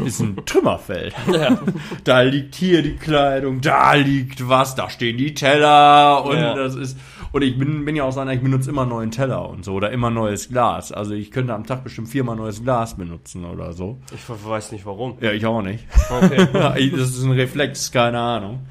[0.04, 1.14] Ist ein Trümmerfeld.
[1.32, 1.58] Ja.
[2.04, 6.54] Da liegt hier die Kleidung, da liegt was, da stehen die Teller und Ja.
[6.54, 6.98] das ist.
[7.32, 9.72] Und ich bin, bin ja auch so einer, ich benutze immer neuen Teller und so
[9.72, 10.92] oder immer neues Glas.
[10.92, 13.98] Also ich könnte am Tag bestimmt viermal neues Glas benutzen oder so.
[14.14, 15.16] Ich weiß nicht warum.
[15.20, 15.84] Ja, ich auch nicht.
[16.10, 16.46] Okay.
[16.96, 18.66] Das ist ein Reflex, keine Ahnung.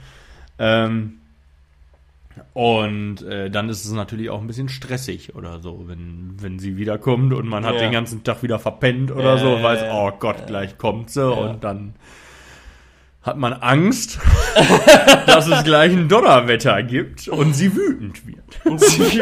[0.60, 1.16] Ähm,
[2.54, 6.78] und äh, dann ist es natürlich auch ein bisschen stressig oder so, wenn, wenn sie
[6.78, 7.82] wiederkommt und man hat Ja.
[7.82, 9.93] den ganzen Tag wieder verpennt oder Ja, so und ja, weiß, ja.
[9.93, 11.96] oh Gott, gleich kommt sie und dann
[13.22, 14.19] hat man Angst,
[15.28, 18.65] dass es gleich ein Donnerwetter gibt und sie wütend wird.
[18.65, 19.22] Und sie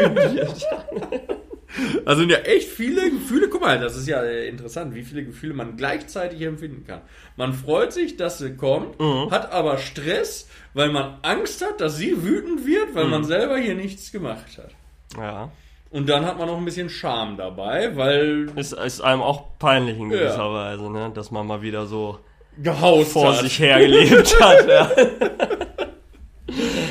[2.04, 3.48] Also sind ja echt viele Gefühle.
[3.48, 7.00] Guck mal, das ist ja äh, interessant, wie viele Gefühle man gleichzeitig empfinden kann.
[7.36, 12.22] Man freut sich, dass sie kommt, hat aber Stress, weil man Angst hat, dass sie
[12.22, 14.70] wütend wird, weil man selber hier nichts gemacht hat.
[15.16, 15.50] Ja.
[15.90, 19.98] Und dann hat man noch ein bisschen Scham dabei, weil Ist, ist einem auch peinlich
[19.98, 20.52] in gewisser Ja.
[20.54, 21.12] Weise, ne?
[21.14, 22.18] Dass man mal wieder so
[22.58, 24.68] gehaust vor hat sich hergelebt hat.
[24.68, 24.90] Ja.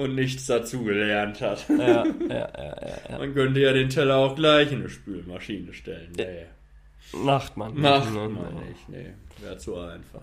[0.00, 1.68] und nichts dazugelernt hat.
[1.68, 3.18] Ja, ja, ja, ja.
[3.18, 6.12] Man könnte ja den Teller auch gleich in eine Spülmaschine stellen.
[6.16, 6.46] Nee,
[7.12, 7.72] Macht man.
[7.72, 8.28] nicht, macht ne?
[8.28, 8.88] man nicht.
[8.88, 10.20] Nee, wäre zu einfach.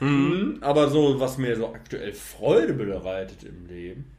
[0.00, 0.08] Mhm.
[0.08, 4.16] Mhm, Aber so, was mir so aktuell Freude bereitet im Leben.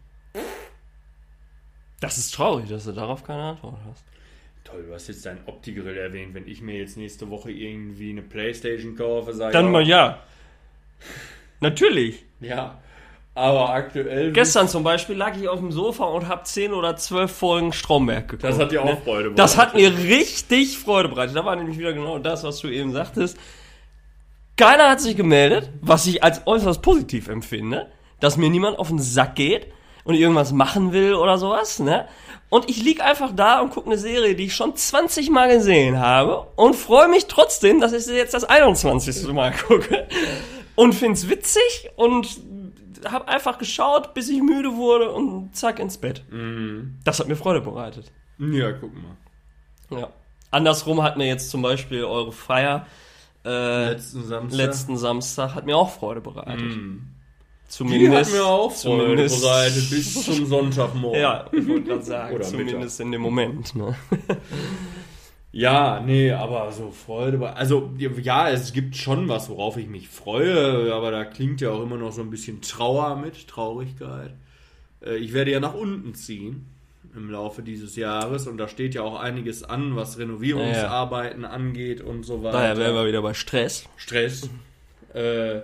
[2.01, 4.03] Das ist traurig, dass du darauf keine Antwort hast.
[4.63, 6.33] Toll, du hast jetzt deinen Opti-Grill erwähnt.
[6.33, 9.87] Wenn ich mir jetzt nächste Woche irgendwie eine Playstation kaufe, sage Dann ich mal auch,
[9.87, 10.23] ja.
[11.59, 12.25] Natürlich.
[12.39, 12.81] ja.
[13.35, 14.33] Aber aktuell.
[14.33, 18.27] Gestern zum Beispiel lag ich auf dem Sofa und habe 10 oder 12 Folgen Stromberg
[18.27, 18.43] geguckt.
[18.43, 18.97] Das hat dir auch ne?
[19.03, 19.97] Freude Das hat bereitet.
[19.97, 21.35] mir richtig Freude bereitet.
[21.35, 23.37] Da war nämlich wieder genau das, was du eben sagtest.
[24.57, 27.87] Keiner hat sich gemeldet, was ich als äußerst positiv empfinde,
[28.19, 29.67] dass mir niemand auf den Sack geht
[30.03, 32.07] und irgendwas machen will oder sowas, ne?
[32.49, 35.99] Und ich lieg einfach da und gucke eine Serie, die ich schon 20 Mal gesehen
[35.99, 39.27] habe und freue mich trotzdem, dass ich sie jetzt das 21.
[39.31, 40.07] Mal gucke
[40.75, 42.27] und find's witzig und
[43.05, 46.23] habe einfach geschaut, bis ich müde wurde und zack ins Bett.
[47.03, 48.11] Das hat mir Freude bereitet.
[48.39, 49.99] Ja, guck mal.
[50.01, 50.09] Ja.
[50.51, 52.85] Andersrum hat mir jetzt zum Beispiel eure Feier
[53.45, 54.57] äh, Letzten Samstag.
[54.57, 56.71] letzten Samstag hat mir auch Freude bereitet.
[56.71, 57.01] Die
[57.67, 58.31] Zumindest.
[58.33, 61.21] hat mir auch Freude bereitet bis zum Sonntagmorgen.
[61.21, 63.75] Ja, ich wollte gerade sagen, Oder zumindest in dem Moment.
[63.75, 63.95] Ne?
[65.51, 67.39] Ja, nee, aber so Freude.
[67.39, 71.71] bei- Also, ja, es gibt schon was, worauf ich mich freue, aber da klingt ja
[71.71, 74.31] auch immer noch so ein bisschen Trauer mit, Traurigkeit.
[75.03, 76.67] Äh, Ich werde ja nach unten ziehen
[77.15, 82.23] im Laufe dieses Jahres und da steht ja auch einiges an, was Renovierungsarbeiten angeht und
[82.23, 82.57] so weiter.
[82.59, 83.85] Daher wären wir wieder bei Stress.
[83.97, 84.47] Stress.
[85.15, 85.61] äh,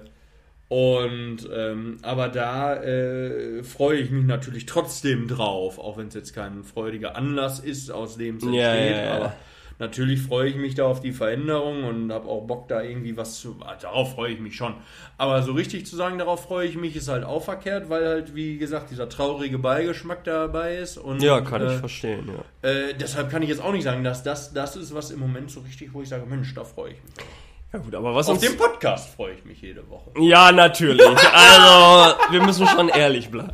[0.68, 6.34] und ähm, aber da äh, freue ich mich natürlich trotzdem drauf, auch wenn es jetzt
[6.34, 8.60] kein freudiger Anlass ist, aus dem es entsteht.
[8.64, 9.14] Ja, ja, ja.
[9.16, 9.34] Aber
[9.80, 13.40] natürlich freue ich mich da auf die Veränderung und habe auch Bock da irgendwie was
[13.40, 13.56] zu.
[13.62, 14.76] ah, Darauf freue ich mich schon.
[15.18, 18.36] Aber so richtig zu sagen, darauf freue ich mich, ist halt auch verkehrt, weil halt
[18.36, 20.98] wie gesagt dieser traurige Beigeschmack dabei ist.
[20.98, 22.30] Und, Ja, kann ich äh, verstehen,
[22.64, 22.70] ja.
[22.70, 25.52] äh, deshalb kann ich jetzt auch nicht sagen, dass das das ist, was im Moment
[25.52, 27.26] so richtig, wo ich sage, Mensch, da freue ich mich.
[27.74, 30.10] Ja gut, aber was Auf dem Podcast freue ich mich jede Woche.
[30.20, 31.06] Ja, natürlich.
[31.34, 33.52] Also, wir müssen schon ehrlich bleiben.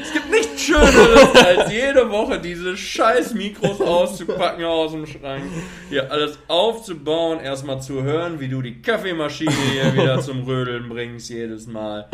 [0.00, 5.44] Es gibt nichts Schöneres, als jede Woche diese scheiß Mikros auszupacken aus dem Schrank,
[5.88, 11.30] hier alles aufzubauen, erstmal zu hören, wie du die Kaffeemaschine hier wieder zum Rödeln bringst
[11.30, 12.08] jedes Mal.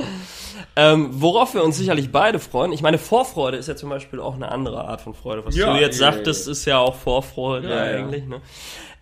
[0.77, 2.73] Ähm, worauf wir uns sicherlich beide freuen.
[2.73, 5.45] Ich meine, Vorfreude ist ja zum Beispiel auch eine andere Art von Freude.
[5.45, 6.53] Was Ja, du jetzt ja, sagtest, ja.
[6.53, 7.99] ist ja auch Vorfreude Ja, ja.
[7.99, 8.27] eigentlich.
[8.27, 8.41] Ne?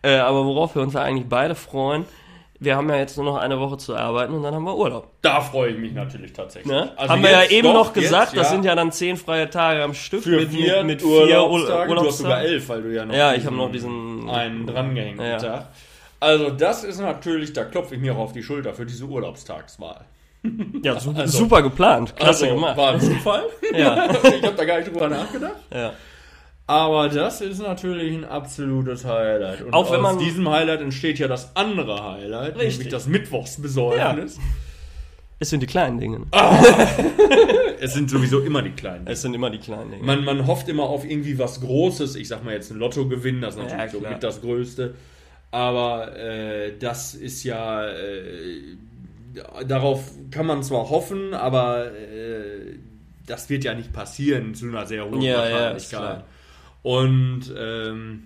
[0.03, 2.05] Äh, aber worauf wir uns ja eigentlich beide freuen,
[2.65, 5.09] wir haben ja jetzt nur noch eine Woche zu arbeiten und dann haben wir Urlaub.
[5.23, 6.73] Da freue ich mich natürlich tatsächlich.
[6.73, 6.93] Ne?
[6.97, 9.51] Also haben wir ja eben doch, noch gesagt, jetzt, das sind ja dann zehn freie
[9.51, 11.97] Tage am Stück für vier, mit vier Urlaubstagen.
[11.97, 15.25] Du hast sogar elf, weil du ja noch Ja, ich habe noch diesen einen drangehängten
[15.27, 15.39] Ja.
[15.39, 15.69] Tag.
[16.21, 20.05] Also das ist natürlich, da klopfe ich mir auch auf die Schulter für diese Urlaubstagswahl.
[20.83, 22.15] Ja, su Also- super geplant.
[22.17, 22.77] Klasse also, gemacht.
[22.77, 23.45] War ein Zufall.
[23.77, 24.09] Ja.
[24.23, 25.57] ich habe da gar nicht drüber nachgedacht.
[25.73, 25.93] Ja.
[26.73, 29.63] Aber das ist natürlich ein absolutes Highlight.
[29.63, 32.71] Und Auch wenn aus man- diesem Highlight entsteht ja das andere Highlight, Richtig.
[32.79, 34.39] nämlich das Mittwochsbesäufnis.
[35.39, 36.21] Es sind die kleinen Dinge.
[37.81, 39.09] Es sind sowieso immer die kleinen.
[39.09, 40.05] Es sind immer die kleinen Dinge.
[40.05, 42.15] Man, man hofft immer auf irgendwie was Großes.
[42.15, 44.95] Ich sag mal jetzt ein Lottogewinn, das ist natürlich Ja, mit das Größte.
[45.51, 48.77] Aber äh, das ist ja, äh,
[49.67, 52.77] darauf kann man zwar hoffen, aber äh,
[53.27, 56.01] das wird ja nicht passieren zu einer sehr hohen Ja, ja, Wahrscheinlichkeit.
[56.01, 56.25] klar.
[56.83, 58.25] Und ähm,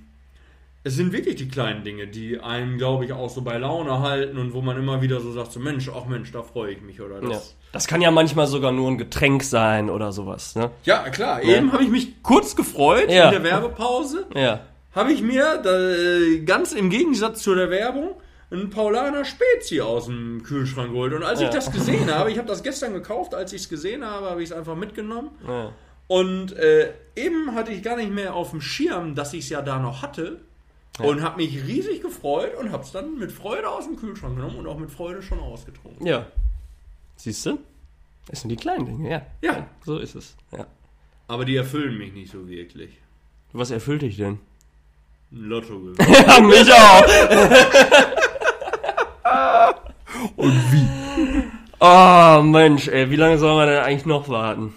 [0.83, 4.39] es sind wirklich die kleinen Dinge, die einen, glaube ich, auch so bei Laune halten
[4.39, 7.01] und wo man immer wieder so sagt, so Mensch, ach Mensch, da freue ich mich
[7.01, 7.29] oder Ja.
[7.31, 7.57] das.
[7.73, 10.71] Das kann ja manchmal sogar nur ein Getränk sein oder sowas, ne?
[10.85, 11.43] Ja, klar.
[11.43, 13.27] Eben habe ich mich kurz gefreut Ja.
[13.27, 14.27] in der Werbepause.
[14.35, 14.61] Ja.
[14.95, 18.13] Habe ich mir da, äh, ganz im Gegensatz zu der Werbung
[18.51, 21.13] einen Paulaner Spezi aus dem Kühlschrank geholt.
[21.13, 21.49] Und als Ja.
[21.49, 24.43] ich das gesehen habe, ich habe das gestern gekauft, als ich es gesehen habe, habe
[24.43, 25.31] ich es einfach mitgenommen.
[25.47, 25.73] ja.
[26.09, 29.63] Und äh, eben hatte ich gar nicht mehr auf dem Schirm, dass ich es ja
[29.63, 30.41] da noch hatte.
[30.99, 34.57] Und habe mich riesig gefreut und habe es dann mit Freude aus dem Kühlschrank genommen
[34.57, 36.07] und auch mit Freude schon ausgetrunken.
[36.07, 36.27] Ja.
[37.17, 37.59] Siehst du?
[38.29, 39.27] Es sind die kleinen Dinge, ja.
[39.43, 39.67] Ja.
[39.85, 40.35] So ist es.
[40.53, 40.67] Ja.
[41.29, 42.97] Aber die erfüllen mich nicht so wirklich.
[43.53, 44.39] Was erfüllt dich denn?
[45.33, 45.99] Ein Lotto gewinnt.
[46.09, 47.05] Ja, mich auch.
[50.37, 50.89] Und wie?
[51.79, 54.75] Oh, Mensch, ey, wie lange sollen wir denn eigentlich noch warten?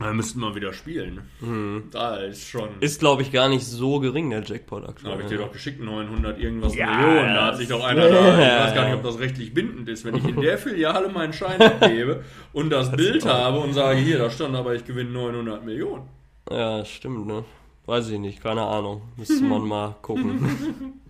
[0.00, 1.22] Da müssten wir wieder spielen.
[1.40, 1.82] ne?
[1.90, 2.68] Da ist schon.
[2.78, 5.12] Ist, glaube ich, gar nicht so gering, der Jackpot Da aktuell.
[5.12, 7.34] habe ich dir doch geschickt, 900 irgendwas Ja, Millionen.
[7.34, 8.32] Da hat das- sich doch einer da.
[8.38, 10.04] Ich weiß gar nicht, ob das rechtlich bindend ist.
[10.04, 14.18] Wenn ich in der Filiale meinen Schein abgebe und das Bild habe und sage, hier,
[14.18, 16.04] da stand aber, ich gewinne 900 Millionen.
[16.48, 17.44] Ja, stimmt, ne?
[17.86, 19.02] Weiß ich nicht, keine Ahnung.
[19.16, 21.00] Müsste man mal gucken.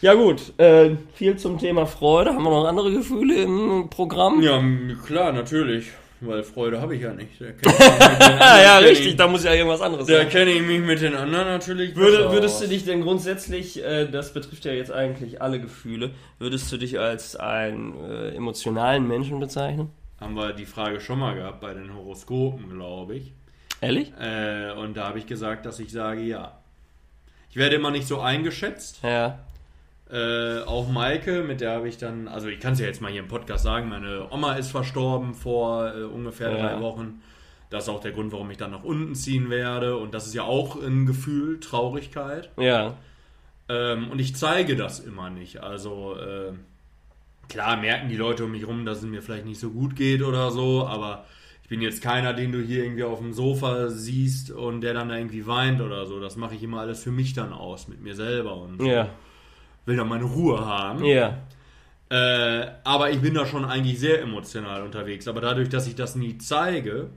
[0.00, 2.30] ja gut, äh, viel zum Thema Freude.
[2.34, 4.42] Haben wir noch andere Gefühle im Programm?
[4.42, 4.60] Ja,
[5.06, 5.92] klar, natürlich.
[6.24, 7.40] Weil Freude habe ich ja nicht.
[7.40, 7.78] Da ich
[8.64, 11.96] ja, richtig, da muss ja irgendwas anderes Da kenne ich mich mit den anderen natürlich.
[11.96, 16.70] Würde, würdest du dich denn grundsätzlich, äh, das betrifft ja jetzt eigentlich alle Gefühle, würdest
[16.70, 19.90] du dich als einen äh, emotionalen Menschen bezeichnen?
[20.20, 23.32] Haben wir die Frage schon mal gehabt bei den Horoskopen, glaube ich.
[23.80, 24.12] Ehrlich?
[24.20, 26.58] Äh, und da habe ich gesagt, dass ich sage ja.
[27.50, 29.00] Ich werde immer nicht so eingeschätzt.
[29.02, 29.40] Ja.
[30.12, 33.10] Äh, auch Maike, mit der habe ich dann, also ich kann es ja jetzt mal
[33.10, 36.58] hier im Podcast sagen, meine Oma ist verstorben vor äh, ungefähr Ja.
[36.58, 37.22] drei Wochen.
[37.70, 39.96] Das ist auch der Grund, warum ich dann nach unten ziehen werde.
[39.96, 42.50] Und das ist ja auch ein Gefühl, Traurigkeit.
[42.58, 42.98] Ja.
[43.70, 45.62] Ähm, und ich zeige das immer nicht.
[45.62, 46.52] Also, äh,
[47.48, 50.22] klar merken die Leute um mich rum, dass es mir vielleicht nicht so gut geht
[50.22, 51.24] oder so, aber
[51.62, 55.08] ich bin jetzt keiner, den du hier irgendwie auf dem Sofa siehst und der dann
[55.08, 56.20] da irgendwie weint oder so.
[56.20, 58.86] Das mache ich immer alles für mich dann aus, mit mir selber und so.
[58.86, 59.08] Ja.
[59.84, 61.04] Will dann meine Ruhe haben.
[61.04, 61.38] Ja.
[62.10, 65.26] Äh, aber ich bin da schon eigentlich sehr emotional unterwegs.
[65.28, 67.08] Aber dadurch, dass ich das nie zeige,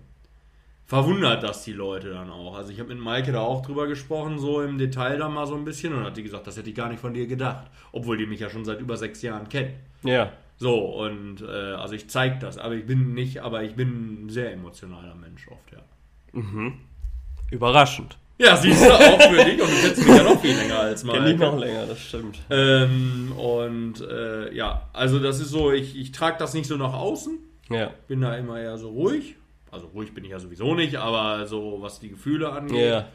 [0.86, 2.56] verwundert das die Leute dann auch.
[2.56, 5.56] Also ich habe mit Maike da auch drüber gesprochen, so im Detail da mal so
[5.56, 7.68] ein bisschen und hat die gesagt, das hätte ich gar nicht von dir gedacht.
[7.92, 9.74] Obwohl die mich ja schon seit über sechs Jahren kennen.
[10.04, 10.32] Ja.
[10.58, 14.30] So, und äh, also ich zeige das, aber ich bin nicht, aber ich bin ein
[14.30, 15.80] sehr emotionaler Mensch oft, ja.
[17.52, 18.18] Überraschend.
[18.38, 21.06] Ja, siehst du auch für dich und du kennst mich ja noch viel länger als
[21.08, 22.40] Kenn ich noch länger, das stimmt.
[22.50, 26.94] Ähm, und äh, ja, also das ist so, ich, ich trage das nicht so nach
[26.94, 27.38] außen,
[27.70, 27.92] Ja.
[28.08, 29.36] bin da immer eher so ruhig.
[29.72, 32.90] Also ruhig bin ich ja sowieso nicht, aber so was die Gefühle angeht.
[32.92, 33.08] Ja.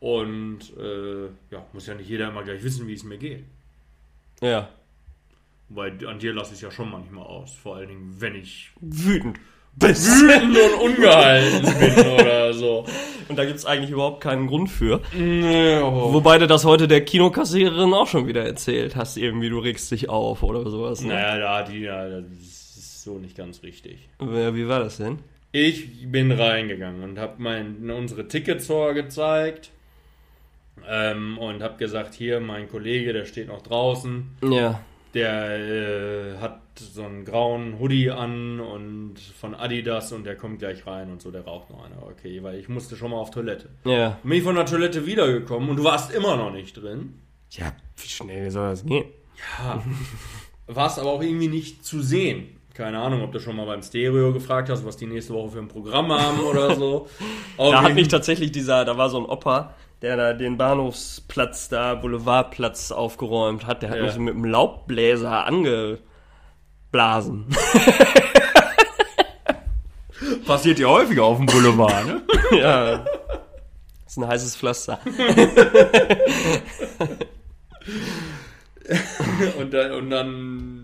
[0.00, 3.44] Und äh, ja, muss ja nicht jeder immer gleich wissen, wie es mir geht.
[4.40, 4.68] Ja.
[5.70, 7.54] Weil an dir lasse ich es ja schon manchmal aus.
[7.54, 9.38] Vor allen Dingen, wenn ich Wütend.
[9.76, 12.84] Wütend und ungehalten bin oder so.
[13.28, 15.02] Und da gibt's eigentlich überhaupt keinen Grund für.
[15.14, 19.58] Nee, aber Wobei du das heute der Kinokassiererin auch schon wieder erzählt hast, irgendwie du
[19.58, 21.02] regst dich auf oder sowas.
[21.02, 21.08] Ne?
[21.14, 24.08] naja, da hat die, ja, das ist so nicht ganz richtig.
[24.20, 25.18] Ja, Wie war das denn?
[25.52, 29.70] Ich bin reingegangen und habe mein unsere Tickets gezeigt
[30.86, 34.80] ähm, und habe gesagt, hier mein Kollege, der steht noch draußen, Ja.
[35.14, 40.86] Der äh, hat so einen grauen Hoodie an und von Adidas und der kommt gleich
[40.86, 42.02] rein und so, der raucht noch einer.
[42.02, 43.68] Okay, weil ich musste schon mal auf Toilette.
[43.84, 44.18] Ja.
[44.22, 47.14] Bin ich von der Toilette wiedergekommen und du warst immer noch nicht drin.
[47.50, 49.06] Ja, wie schnell soll das gehen?
[49.58, 49.82] Ja.
[50.66, 52.58] Warst aber auch irgendwie nicht zu sehen.
[52.74, 55.58] Keine Ahnung, ob du schon mal beim Stereo gefragt hast, was die nächste Woche für
[55.58, 57.08] ein Programm haben oder so.
[57.56, 61.94] Da hat mich tatsächlich dieser, da war so ein Opa, der da den Bahnhofsplatz da,
[61.94, 64.04] Boulevardplatz aufgeräumt hat, der hat Ja.
[64.04, 67.46] mich so mit einem Laubbläser angeblasen.
[70.46, 72.22] passiert ja häufiger auf dem Boulevard, ne?
[72.58, 72.98] ja.
[72.98, 73.06] Das
[74.08, 74.98] ist ein heißes Pflaster.
[79.58, 80.77] und, dann, und dann.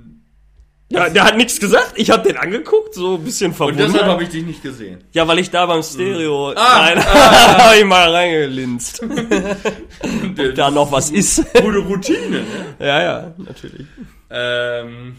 [0.90, 1.92] Ja, der hat nichts gesagt.
[1.96, 3.88] Ich habe den angeguckt, so ein bisschen Und verwundert.
[3.88, 5.02] deshalb habe ich dich nicht gesehen.
[5.12, 9.02] ja, weil ich da beim Stereo Ah, Nein, hab ich mal reingelinst.
[9.02, 11.42] Und Da noch was ist.
[11.62, 12.44] Gute Routine, ne?
[12.78, 13.86] ja, ja, natürlich.
[14.30, 15.16] Ähm,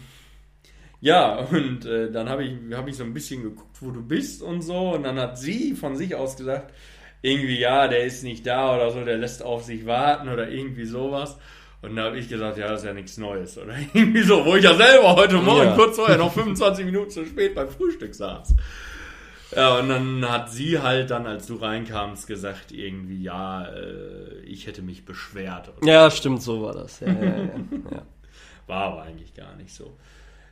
[1.00, 4.42] ja, und äh, dann habe ich, hab ich so ein bisschen geguckt, wo du bist
[4.42, 4.94] und so.
[4.94, 6.72] Und dann hat sie von sich aus gesagt,
[7.22, 10.86] irgendwie, ja, der ist nicht da oder so, der lässt auf sich warten oder irgendwie
[10.86, 11.36] sowas.
[11.86, 13.56] Und da habe ich gesagt, ja, das ist ja nichts Neues.
[13.58, 15.74] Oder irgendwie so, wo ich ja selber heute Morgen Ja.
[15.74, 18.54] kurz vorher noch 25 Minuten zu spät beim Frühstück saß.
[19.54, 24.66] Ja, und dann hat sie halt dann, als du reinkamst, gesagt, irgendwie, ja, äh, ich
[24.66, 25.70] hätte mich beschwert.
[25.84, 26.98] Ja, stimmt, so war das.
[27.00, 28.02] Ja, ja, ja, ja.
[28.66, 29.96] war aber eigentlich gar nicht so.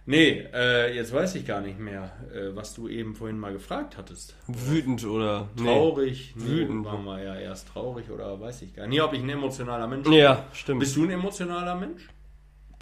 [0.06, 3.96] Nee, äh, jetzt weiß ich gar nicht mehr, äh, was du eben vorhin mal gefragt
[3.96, 4.36] hattest.
[4.46, 5.48] Wütend oder.
[5.56, 6.84] Traurig, nee, Wütend.
[6.84, 8.98] waren wir ja erst traurig oder weiß ich gar nicht.
[8.98, 10.80] Nee, ob ich ein emotionaler Mensch Ja, stimmt.
[10.80, 12.06] Bist du ein emotionaler Mensch?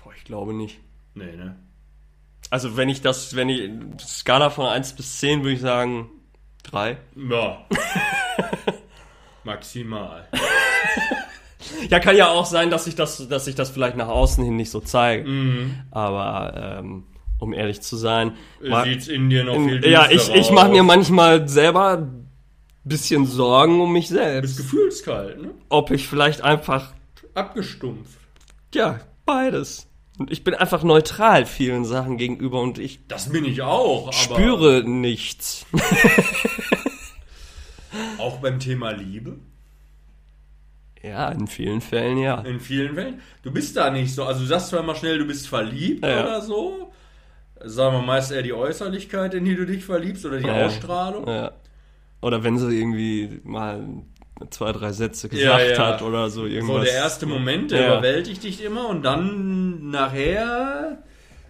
[0.02, 0.80] Boah, ich glaube nicht.
[1.14, 1.56] Nee, ne?
[2.50, 6.11] Also wenn ich das, wenn ich Skala von 1 bis 10 würde ich sagen
[6.64, 6.98] 3.
[7.30, 7.64] Ja.
[9.44, 10.28] Maximal.
[11.88, 14.56] Ja, kann ja auch sein, dass ich das, dass ich das vielleicht nach außen hin
[14.56, 15.28] nicht so zeige.
[15.28, 15.82] Mhm.
[15.90, 17.04] Aber ähm,
[17.42, 21.98] um ehrlich zu sein, in dir noch viel ja, ich, ich mache mir manchmal selber
[21.98, 22.28] ein
[22.85, 24.57] bisschen Sorgen um mich Du bist selbst.
[24.59, 25.50] gefühlskalt, ne?
[25.68, 26.92] Ob ich vielleicht einfach,
[27.35, 28.16] Abgestumpft.
[28.74, 29.88] ja, beides.
[30.18, 34.12] Und ich bin einfach neutral vielen Sachen gegenüber und ich Das bin ich auch, aber
[34.12, 35.66] spüre nichts.
[38.18, 39.38] auch beim Thema Liebe.
[41.02, 42.40] Ja, in vielen Fällen ja.
[42.42, 43.20] In vielen Fällen.
[43.42, 44.24] Du bist da nicht so.
[44.24, 46.22] Also du sagst zwar immer schnell, du bist verliebt Ja.
[46.22, 46.92] oder so.
[47.64, 50.66] Sagen wir meist eher die Äußerlichkeit, in die du dich verliebst oder die Ja.
[50.66, 51.27] Ausstrahlung.
[51.27, 51.53] Ja.
[52.20, 53.81] Oder wenn sie irgendwie mal
[54.51, 55.87] zwei, drei Sätze Ja, gesagt ja.
[55.87, 56.77] hat oder so irgendwas.
[56.79, 57.87] So der erste Moment, der Ja.
[57.98, 60.98] überwältigt dich immer und dann nachher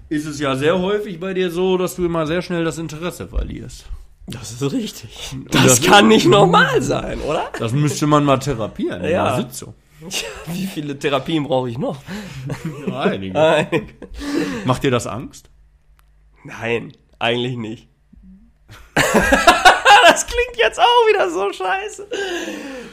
[0.09, 3.29] ist es ja sehr häufig bei dir so, dass du immer sehr schnell das Interesse
[3.29, 3.87] verlierst.
[4.27, 5.35] Das ist richtig.
[5.51, 7.51] Das, das- kann nicht normal sein, oder?
[7.59, 9.25] Das müsste man mal therapieren in Ja.
[9.35, 9.75] einer Sitzung.
[10.09, 11.97] Tja, wie viele Therapien brauche ich noch?
[12.93, 13.35] Einige.
[13.35, 13.89] Nein.
[14.65, 15.49] Macht dir das Angst?
[16.45, 17.89] Nein, eigentlich nicht.
[18.95, 22.09] das klingt jetzt auch wieder so scheiße.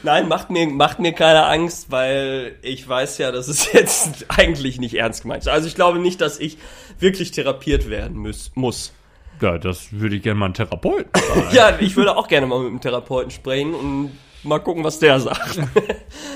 [0.04, 4.80] Nein, macht mir, macht mir keine Angst, weil ich weiß ja, dass es jetzt eigentlich
[4.80, 5.48] nicht ernst gemeint ist.
[5.48, 6.58] Also ich glaube nicht, dass ich
[7.00, 8.52] wirklich therapiert werden muss.
[8.56, 8.94] muss.
[9.42, 11.56] Ja, das würde ich gerne mal einen Therapeuten fragen.
[11.56, 14.12] Ja, ich würde auch gerne mal mit einem Therapeuten sprechen und
[14.44, 15.60] mal gucken, was der sagt.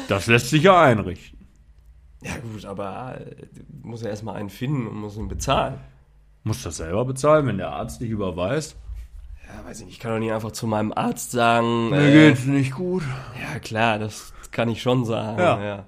[0.07, 1.39] Das lässt sich ja einrichten.
[2.21, 5.79] Ja gut, aber äh, du musst ja erstmal einen finden und muss ihn bezahlen.
[6.43, 8.75] Musst das selber bezahlen, wenn der Arzt dich überweist?
[9.47, 11.89] Ja, weiß ich nicht, ich kann doch nicht einfach zu meinem Arzt sagen.
[11.89, 13.03] Mir äh, geht's nicht gut.
[13.41, 15.39] Ja, klar, das kann ich schon sagen.
[15.39, 15.63] Ja.
[15.63, 15.85] Ja,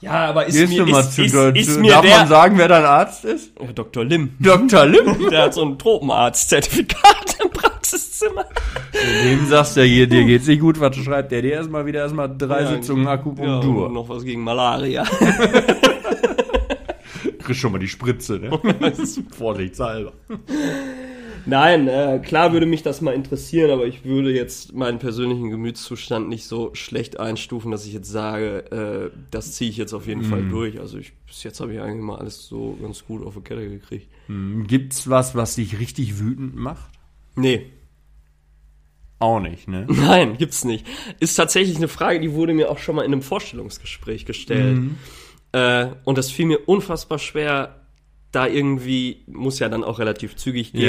[0.00, 0.12] ja.
[0.28, 2.28] aber ist Gehst mir, du mal ist, zu, ist, zu, ist mir darf der, man
[2.28, 3.52] sagen, wer dein Arzt ist?
[3.60, 4.04] Ja, Dr.
[4.04, 4.36] Lim.
[4.38, 4.86] Dr.
[4.86, 5.28] Lim.
[5.30, 8.46] Der hat so ein Tropenarzt-Zertifikat im Praxiszimmer.
[9.24, 12.34] Dem sagst du hier, dir geht's nicht gut, was schreibt der dir erstmal wieder erstmal
[12.36, 13.86] drei Ja, Sitzungen Ja, Akupunktur.
[13.86, 15.04] und noch was gegen Malaria.
[17.48, 18.50] Kriegst schon mal die Spritze, ne?
[19.30, 20.12] Vorsichtshalber.
[21.46, 26.28] Nein, äh, klar würde mich das mal interessieren, aber ich würde jetzt meinen persönlichen Gemütszustand
[26.28, 30.24] nicht so schlecht einstufen, dass ich jetzt sage, äh, das ziehe ich jetzt auf jeden
[30.24, 30.78] Fall durch.
[30.78, 33.66] Also ich, bis jetzt habe ich eigentlich mal alles so ganz gut auf die Kette
[33.66, 34.08] gekriegt.
[34.66, 36.90] Gibt's was, was dich richtig wütend macht?
[37.34, 37.70] Nee,
[39.20, 39.86] Auch nicht, ne?
[39.88, 40.86] Nein, gibt's nicht.
[41.18, 44.76] Ist tatsächlich eine Frage, die wurde mir auch schon mal in einem Vorstellungsgespräch gestellt.
[45.52, 47.78] Äh, und das fiel mir unfassbar schwer,
[48.30, 50.82] da irgendwie, muss ja dann auch relativ zügig gehen.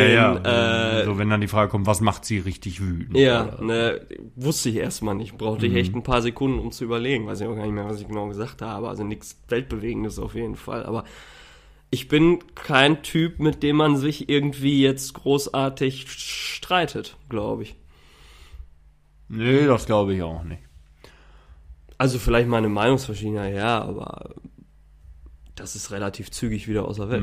[0.44, 3.18] Äh, so, wenn dann die Frage kommt, was macht sie richtig wütend?
[3.18, 5.38] ja, ne, wusste ich erstmal nicht.
[5.38, 7.28] Brauchte ich echt ein paar Sekunden, um zu überlegen.
[7.28, 8.90] Weiß ich auch gar nicht mehr, was ich genau gesagt habe.
[8.90, 10.86] Also nichts Weltbewegendes auf jeden Fall.
[10.86, 11.06] Aber
[11.92, 17.76] ich bin kein Typ, mit dem man sich irgendwie jetzt großartig streitet, glaube ich.
[19.30, 20.62] Nee, das glaube ich auch nicht.
[22.00, 24.34] Also vielleicht mal eine Meinungsverschiedenheit, ja, aber
[25.56, 27.22] das ist relativ zügig wieder aus der Welt.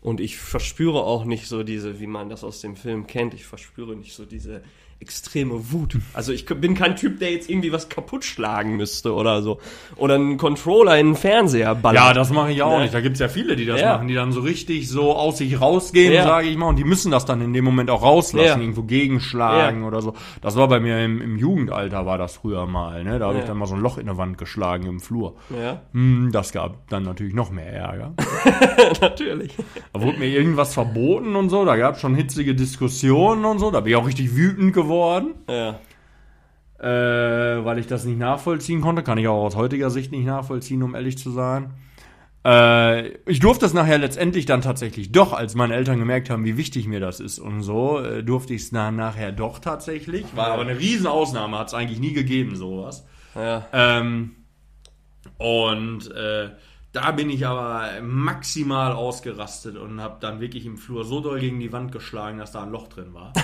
[0.00, 3.46] Und ich verspüre auch nicht so diese, wie man das aus dem Film kennt, ich
[3.46, 4.62] verspüre nicht so diese
[5.04, 5.98] extreme Wut.
[6.14, 9.58] Also ich bin kein Typ, der jetzt irgendwie was kaputt schlagen müsste oder so.
[9.96, 12.02] Oder einen Controller in den Fernseher ballert.
[12.02, 12.84] Ja, das mache ich auch Ne?
[12.84, 12.94] nicht.
[12.94, 13.92] Da gibt's ja viele, die das Ja.
[13.94, 16.24] machen, die dann so richtig so aus sich rausgehen, Ja.
[16.24, 18.56] sage ich mal, und die müssen das dann in dem Moment auch rauslassen, Ja.
[18.58, 20.14] irgendwo gegenschlagen oder so.
[20.40, 23.18] Das war bei mir im, im Jugendalter, war das früher mal, ne?
[23.18, 25.34] Da habe ich dann mal so ein Loch in der Wand geschlagen im Flur.
[25.50, 28.14] Ja, Hm, das gab dann natürlich noch mehr Ärger.
[29.00, 29.54] natürlich.
[29.92, 33.80] Da wurde mir irgendwas verboten und so, da gab's schon hitzige Diskussionen und so, da
[33.80, 34.93] bin ich auch richtig wütend geworden.
[35.48, 35.80] Ja.
[36.78, 39.02] äh, weil ich das nicht nachvollziehen konnte.
[39.02, 41.74] Kann ich auch aus heutiger Sicht nicht nachvollziehen, um ehrlich zu sein.
[42.44, 46.58] Äh, ich durfte es nachher letztendlich dann tatsächlich doch, als meine Eltern gemerkt haben, wie
[46.58, 50.26] wichtig mir das ist und so, äh, durfte ich es dann nachher doch tatsächlich.
[50.36, 53.06] War aber eine Riesenausnahme, hat es eigentlich nie gegeben, sowas.
[53.34, 53.66] Ja.
[53.72, 54.32] Ähm,
[55.38, 56.50] und äh,
[56.92, 61.58] da bin ich aber maximal ausgerastet und habe dann wirklich im Flur so doll gegen
[61.60, 63.32] die Wand geschlagen, dass da ein Loch drin war.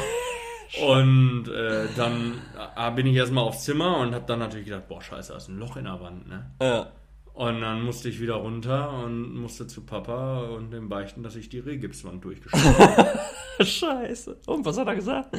[0.79, 2.41] und äh, dann
[2.77, 5.49] äh, bin ich erstmal aufs Zimmer und habe dann natürlich gedacht, boah, scheiße, da ist
[5.49, 6.51] ein Loch in der Wand, ne?
[6.61, 6.93] Ja.
[7.33, 11.49] Und dann musste ich wieder runter und musste zu Papa und dem beichten, dass ich
[11.49, 13.21] die Rehgipswand durchgeschlagen habe.
[13.65, 14.37] Scheiße.
[14.47, 15.37] Und was hat er gesagt?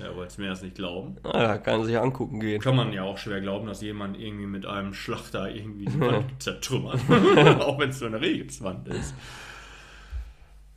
[0.00, 1.16] Er wollte es mir erst nicht glauben.
[1.24, 2.60] Ah, kann sich angucken gehen.
[2.60, 6.42] Kann man ja auch schwer glauben, dass jemand irgendwie mit einem Schlachter irgendwie die Wand
[6.42, 7.00] zertrümmert.
[7.60, 9.14] auch wenn es nur eine Rehgipswand ist.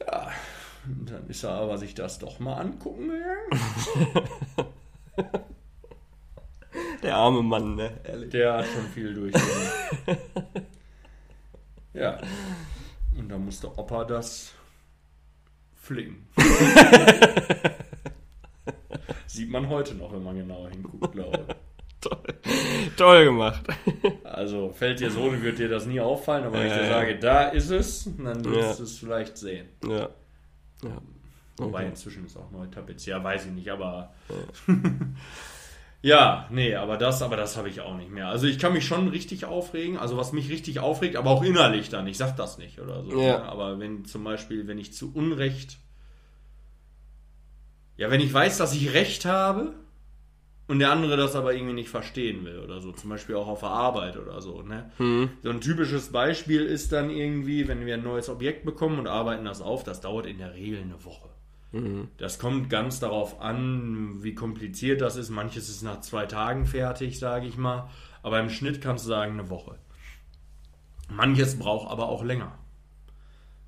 [0.06, 0.30] Ja,
[0.88, 4.72] dann ist er aber sich das doch mal angucken gegangen.
[7.04, 7.92] Der arme Mann, ne?
[8.04, 8.30] Ehrlich.
[8.32, 10.18] Der hat schon viel durchgemacht.
[11.94, 12.20] ja.
[13.18, 14.54] Und da musste Opa das
[15.76, 16.28] flicken.
[19.28, 21.56] Sieht man heute noch, wenn man genauer hinguckt, glaube ich.
[22.02, 22.24] Toll.
[22.98, 23.64] Toll gemacht.
[24.24, 26.90] Also fällt dir so, wird dir das nie auffallen, aber wenn ich dir ja.
[26.90, 28.76] sage, da ist es, dann wirst Ja.
[28.78, 29.70] du es vielleicht sehen.
[29.88, 30.10] Ja.
[30.86, 31.02] Ja.
[31.58, 31.90] Wobei Okay.
[31.90, 33.18] inzwischen ist auch neu tapeziert.
[33.18, 34.14] Ja, weiß ich nicht, aber.
[36.02, 38.28] ja, nee, aber das, aber das habe ich auch nicht mehr.
[38.28, 41.90] Also ich kann mich schon richtig aufregen, also was mich richtig aufregt, aber auch innerlich
[41.90, 42.08] dann.
[42.08, 43.12] Ich sag das nicht oder so.
[43.12, 43.38] Ja.
[43.40, 43.44] ne?
[43.44, 45.78] Aber wenn zum Beispiel, wenn ich zu Unrecht.
[47.98, 49.74] Ja, wenn ich weiß, dass ich Recht habe
[50.68, 53.60] und der andere das aber irgendwie nicht verstehen will oder so, zum Beispiel auch auf
[53.60, 54.92] der Arbeit oder so, ne?
[55.44, 59.46] So ein typisches Beispiel ist dann irgendwie, wenn wir ein neues Objekt bekommen und arbeiten
[59.46, 61.30] das auf, das dauert in der Regel eine Woche.
[62.18, 65.30] Das kommt ganz darauf an, wie kompliziert das ist.
[65.30, 67.90] Manches ist nach zwei Tagen fertig, sage ich mal.
[68.24, 69.78] Aber im Schnitt kannst du sagen eine Woche.
[71.10, 72.58] Manches braucht aber auch länger.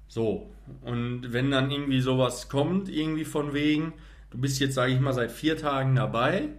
[0.08, 0.50] So,
[0.84, 3.92] und wenn dann irgendwie sowas kommt, irgendwie von wegen,
[4.32, 6.50] du bist jetzt, sage ich mal, seit vier Tagen dabei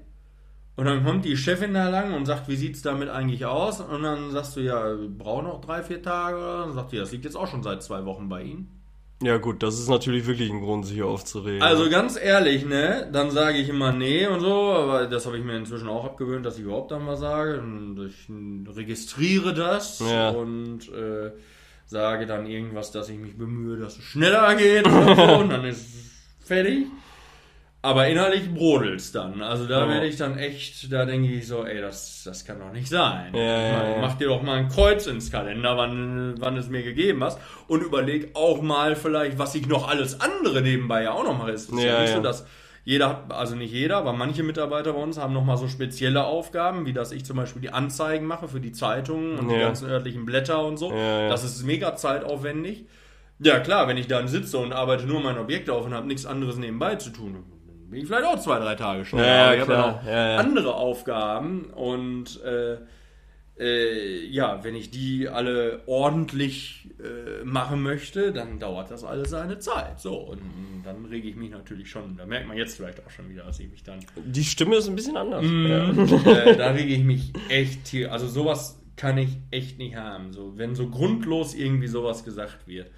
[0.79, 3.81] und dann kommt die Chefin da lang und sagt, wie sieht's damit eigentlich aus?
[3.81, 6.37] Und dann sagst du, ja, wir brauchen noch drei, vier Tage.
[6.37, 6.66] Oder?
[6.66, 8.70] Dann sagt die, das liegt jetzt auch schon seit zwei Wochen bei Ihnen.
[9.20, 11.62] Ja gut, das ist natürlich wirklich ein Grund, sich aufzuregen.
[11.62, 15.43] Also ganz ehrlich, ne, dann sage ich immer nee und so, aber das habe ich
[15.43, 17.59] mir inzwischen auch abgewöhnt, dass ich überhaupt dann mal sage.
[17.61, 20.29] Und ich registriere das Ja.
[20.31, 21.33] und äh,
[21.87, 25.64] sage dann irgendwas, dass ich mich bemühe, dass es schneller geht oder so, und dann
[25.64, 26.87] ist es fertig.
[27.81, 29.41] Aber innerlich brodelt's dann.
[29.41, 29.89] Also da Ja.
[29.89, 33.33] werde ich dann echt, da denke ich so, ey, das, das kann doch nicht sein.
[33.35, 33.99] Ja, ja, Mach- ja.
[34.01, 37.39] Mach dir doch mal ein Kreuz ins Kalender, wann, wann es mir gegeben hast.
[37.68, 41.53] Und überleg auch mal vielleicht, was ich noch alles andere nebenbei ja auch noch mache.
[41.53, 42.47] Es ist ja, nicht so, dass
[42.85, 46.24] jeder, hat- also nicht jeder, aber manche Mitarbeiter bei uns haben noch mal so spezielle
[46.24, 49.89] Aufgaben, wie dass ich zum Beispiel die Anzeigen mache für die Zeitungen und die ganzen
[49.89, 50.91] örtlichen Blätter und so.
[50.91, 52.87] Das ist mega zeitaufwendig.
[53.41, 56.26] Ja, klar, wenn ich dann sitze und arbeite nur mein Objekt auf und habe nichts
[56.26, 57.45] anderes nebenbei zu tun,
[57.91, 59.18] bin ich vielleicht auch zwei, drei Tage schon.
[59.18, 60.36] Ja, ja, ich habe ja noch Ja, ja.
[60.36, 62.78] andere Aufgaben und äh,
[63.59, 69.59] äh, ja, wenn ich die alle ordentlich äh, machen möchte, dann dauert das alles seine
[69.59, 69.99] Zeit.
[70.01, 70.41] So, und
[70.84, 73.59] dann rege ich mich natürlich schon, da merkt man jetzt vielleicht auch schon wieder, dass
[73.59, 75.45] ich mich dann Die Stimme ist ein bisschen anders.
[76.24, 78.12] äh, da rege ich mich echt hier.
[78.12, 80.32] Also sowas kann ich echt nicht haben.
[80.32, 82.91] So, wenn so grundlos irgendwie sowas gesagt wird.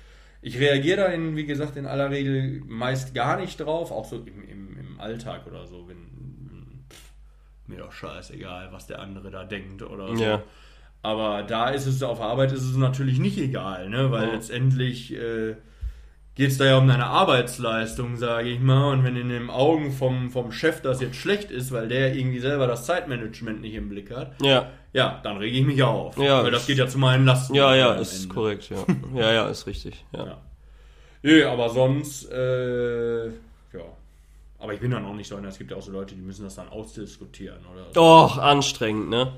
[0.42, 4.24] Ich reagiere da, in, wie gesagt, in aller Regel meist gar nicht drauf, auch so
[5.00, 6.98] im, Alltag oder so, wenn pff,
[7.66, 10.22] mir doch scheißegal, was der andere da denkt oder so.
[10.22, 10.42] Ja.
[11.02, 14.10] Aber da ist es, auf Arbeit ist es natürlich nicht egal, ne?
[14.10, 14.34] weil Ja.
[14.34, 15.54] letztendlich äh,
[16.34, 18.92] geht es da ja um deine Arbeitsleistung, sage ich mal.
[18.92, 22.38] Und wenn in den Augen vom, vom Chef das jetzt schlecht ist, weil der irgendwie
[22.40, 26.18] selber das Zeitmanagement nicht im Blick hat, Ja, ja, dann rege ich mich auf.
[26.18, 26.42] Ja.
[26.44, 27.54] weil das geht ja zu meinen Lasten.
[27.54, 28.34] ja, ja, ist Ende.
[28.34, 28.84] korrekt, ja.
[29.14, 30.04] Ja, ja, ist richtig.
[30.12, 30.26] Ja.
[30.26, 30.38] Ja.
[31.22, 33.32] Nö, aber sonst, äh, ja.
[34.60, 36.20] Aber ich bin dann auch nicht so einer, es gibt ja auch so Leute, die
[36.20, 37.92] müssen das dann ausdiskutieren oder so.
[37.92, 39.32] Doch, anstrengend, ne?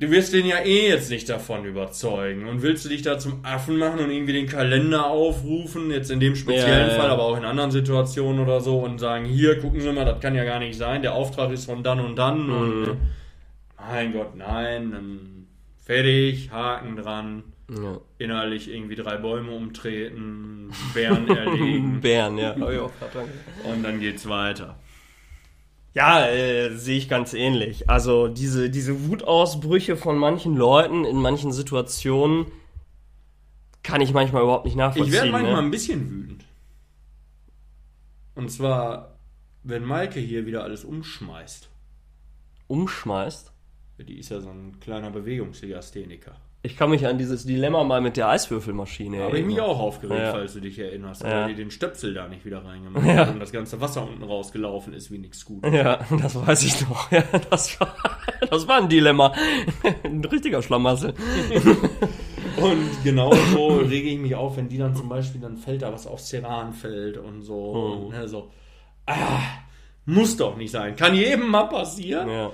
[0.00, 2.48] Du wirst den ja eh jetzt nicht davon überzeugen.
[2.48, 6.18] Und willst du dich da zum Affen machen und irgendwie den Kalender aufrufen, jetzt in
[6.18, 7.00] dem speziellen Ja, ja.
[7.00, 10.18] Fall, aber auch in anderen Situationen oder so, und sagen, hier, gucken Sie mal, das
[10.18, 12.46] kann ja gar nicht sein, der Auftrag ist von dann und dann.
[12.46, 12.52] Mhm.
[12.52, 12.96] Und
[13.78, 15.46] mein Gott, nein, dann
[15.84, 17.44] fertig, Haken dran,
[17.80, 18.00] Ja.
[18.18, 22.52] innerlich irgendwie drei Bäume umtreten, Bären erlegen Bären, ja.
[22.52, 24.78] Und dann geht's weiter.
[25.94, 27.88] Ja, äh, sehe ich ganz ähnlich.
[27.88, 32.46] Also diese, diese Wutausbrüche von manchen Leuten in manchen Situationen
[33.82, 35.12] kann ich manchmal überhaupt nicht nachvollziehen.
[35.12, 35.58] Ich werde manchmal ne?
[35.58, 36.44] ein bisschen wütend.
[38.34, 39.18] Und zwar,
[39.62, 41.68] wenn Maike hier wieder alles umschmeißt.
[42.68, 43.52] umschmeißt.
[43.98, 46.36] Die ist ja so ein kleiner Bewegungslegastheniker.
[46.64, 49.74] Ich kann mich an dieses Dilemma mal mit der Eiswürfelmaschine Da habe ich mich erinnern.
[49.76, 50.30] auch aufgeregt, Ja.
[50.30, 51.28] falls du dich erinnerst, Ja.
[51.42, 53.14] weil die den Stöpsel da nicht wieder reingemacht Ja.
[53.26, 55.66] hat und das ganze Wasser unten rausgelaufen ist wie nichts gut.
[55.66, 57.10] Ja, das weiß ich noch.
[57.10, 57.92] Ja, das war,
[58.50, 59.32] das war ein Dilemma.
[60.04, 61.14] Ein richtiger Schlamassel.
[62.56, 66.06] Und genauso rege ich mich auf, wenn die dann zum Beispiel, dann fällt da was
[66.06, 67.54] aufs Ceranfeld und so.
[67.54, 67.92] Oh.
[68.06, 68.50] Und, ne, so.
[69.06, 69.40] Ah,
[70.04, 70.94] muss doch nicht sein.
[70.94, 72.28] Kann jedem mal passieren.
[72.28, 72.50] Ja.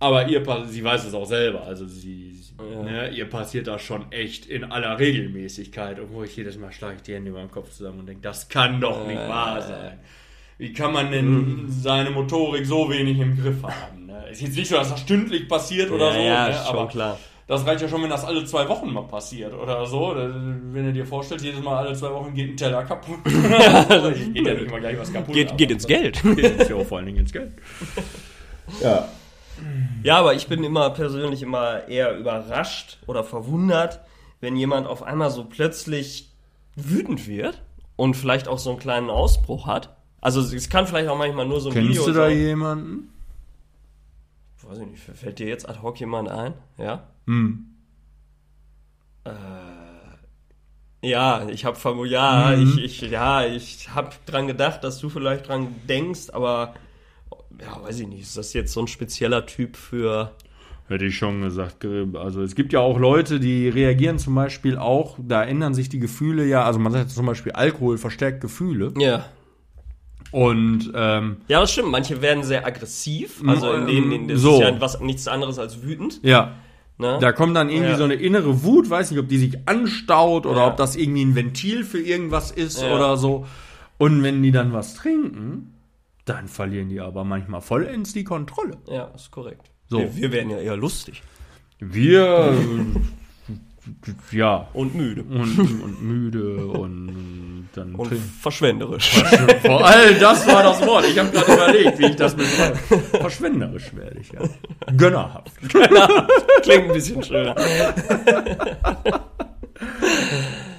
[0.00, 1.62] Aber ihr, sie weiß es auch selber.
[1.62, 2.31] Also sie-
[2.70, 2.82] Ja.
[2.82, 5.98] ne, ihr passiert das schon echt in aller Regelmäßigkeit.
[6.00, 8.22] Und wo ich jedes Mal schlage ich die Hände über den Kopf zusammen und denke,
[8.22, 9.28] das kann doch nicht Äh.
[9.28, 9.98] wahr sein.
[10.58, 14.06] Wie kann man denn seine Motorik so wenig im Griff haben?
[14.06, 14.24] Ne?
[14.30, 16.20] Ist jetzt nicht so, dass das stündlich passiert oder ja, so.
[16.20, 16.50] ja, ne?
[16.54, 17.18] ist schon aber klar.
[17.48, 20.14] das reicht ja schon, wenn das alle zwei Wochen mal passiert oder so.
[20.14, 23.18] Wenn du dir vorstellst, jedes Mal alle zwei Wochen geht ein Teller kaputt.
[23.24, 25.34] geht ja nicht immer gleich was kaputt.
[25.34, 26.22] Geht, geht ins Geld.
[26.36, 27.52] Geht ins, ja, vor allen Dingen ins Geld.
[28.82, 29.08] Ja.
[30.02, 34.00] Ja, aber ich bin immer persönlich immer eher überrascht oder verwundert,
[34.40, 36.30] wenn jemand auf einmal so plötzlich
[36.74, 37.62] wütend wird
[37.96, 39.96] und vielleicht auch so einen kleinen Ausbruch hat.
[40.20, 42.36] Also es kann vielleicht auch manchmal nur so ein Video Kennst du da sein.
[42.38, 43.12] jemanden?
[44.62, 46.54] Weiß ich nicht, fällt dir jetzt ad hoc jemand ein?
[46.78, 47.04] Ja?
[47.26, 47.66] Hm.
[51.02, 52.78] Ja, ich habe ja, Mhm.
[52.78, 56.74] ich, ich ja, ich habe dran gedacht, dass du vielleicht dran denkst, aber
[57.60, 60.32] ja, weiß ich nicht, ist das jetzt so ein spezieller Typ für
[60.88, 61.86] Hätte ich schon gesagt.
[62.14, 66.00] Also es gibt ja auch Leute, die reagieren zum Beispiel auch, da ändern sich die
[66.00, 68.92] Gefühle ja, also man sagt zum Beispiel, Alkohol verstärkt Gefühle.
[68.98, 69.24] Ja.
[70.32, 71.90] Und ähm, Ja, das stimmt.
[71.90, 73.42] Manche werden sehr aggressiv.
[73.46, 74.54] Also in denen, in, das So.
[74.54, 76.20] ist ja was, nichts anderes als wütend.
[76.22, 76.52] ja,
[76.98, 77.18] Ne?
[77.20, 77.96] da kommt dann irgendwie Ja.
[77.96, 80.66] so eine innere Wut, weiß nicht, ob die sich anstaut oder Ja.
[80.68, 82.94] ob das irgendwie ein Ventil für irgendwas ist Ja.
[82.94, 83.46] oder so.
[83.98, 85.72] Und wenn die dann was trinken,
[86.24, 88.78] dann verlieren die aber manchmal vollends die Kontrolle.
[88.88, 89.70] Ja, ist korrekt.
[89.88, 89.98] So.
[89.98, 91.22] Wir, wir werden ja eher lustig.
[91.80, 92.54] Wir,
[94.30, 95.22] ja, Und müde.
[95.24, 99.20] und, und müde und dann Und verschwenderisch.
[99.64, 101.04] Vor allem, das war das Wort.
[101.06, 102.76] Ich habe gerade überlegt, wie ich das beschreibe.
[103.20, 104.40] Verschwenderisch werde ich, ja.
[104.96, 105.50] Gönnerhaft.
[106.62, 107.56] Klingt ein bisschen schöner.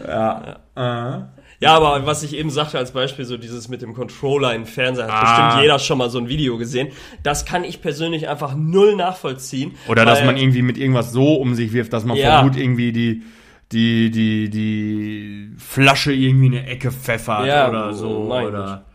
[0.08, 0.60] Ja.
[0.76, 1.43] Äh.
[1.64, 5.06] Ja, aber was ich eben sagte als Beispiel, so dieses mit dem Controller im Fernseher,
[5.06, 5.22] hat Ah.
[5.48, 6.90] bestimmt jeder schon mal so ein Video gesehen.
[7.24, 9.74] Das kann ich persönlich einfach null nachvollziehen.
[9.88, 12.40] Oder dass man irgendwie mit irgendwas so um sich wirft, dass man Ja.
[12.42, 13.24] vor Wut irgendwie die,
[13.72, 18.26] die, die, die Flasche irgendwie in eine Ecke pfeffert Ja, oder so.
[18.30, 18.86] mein oder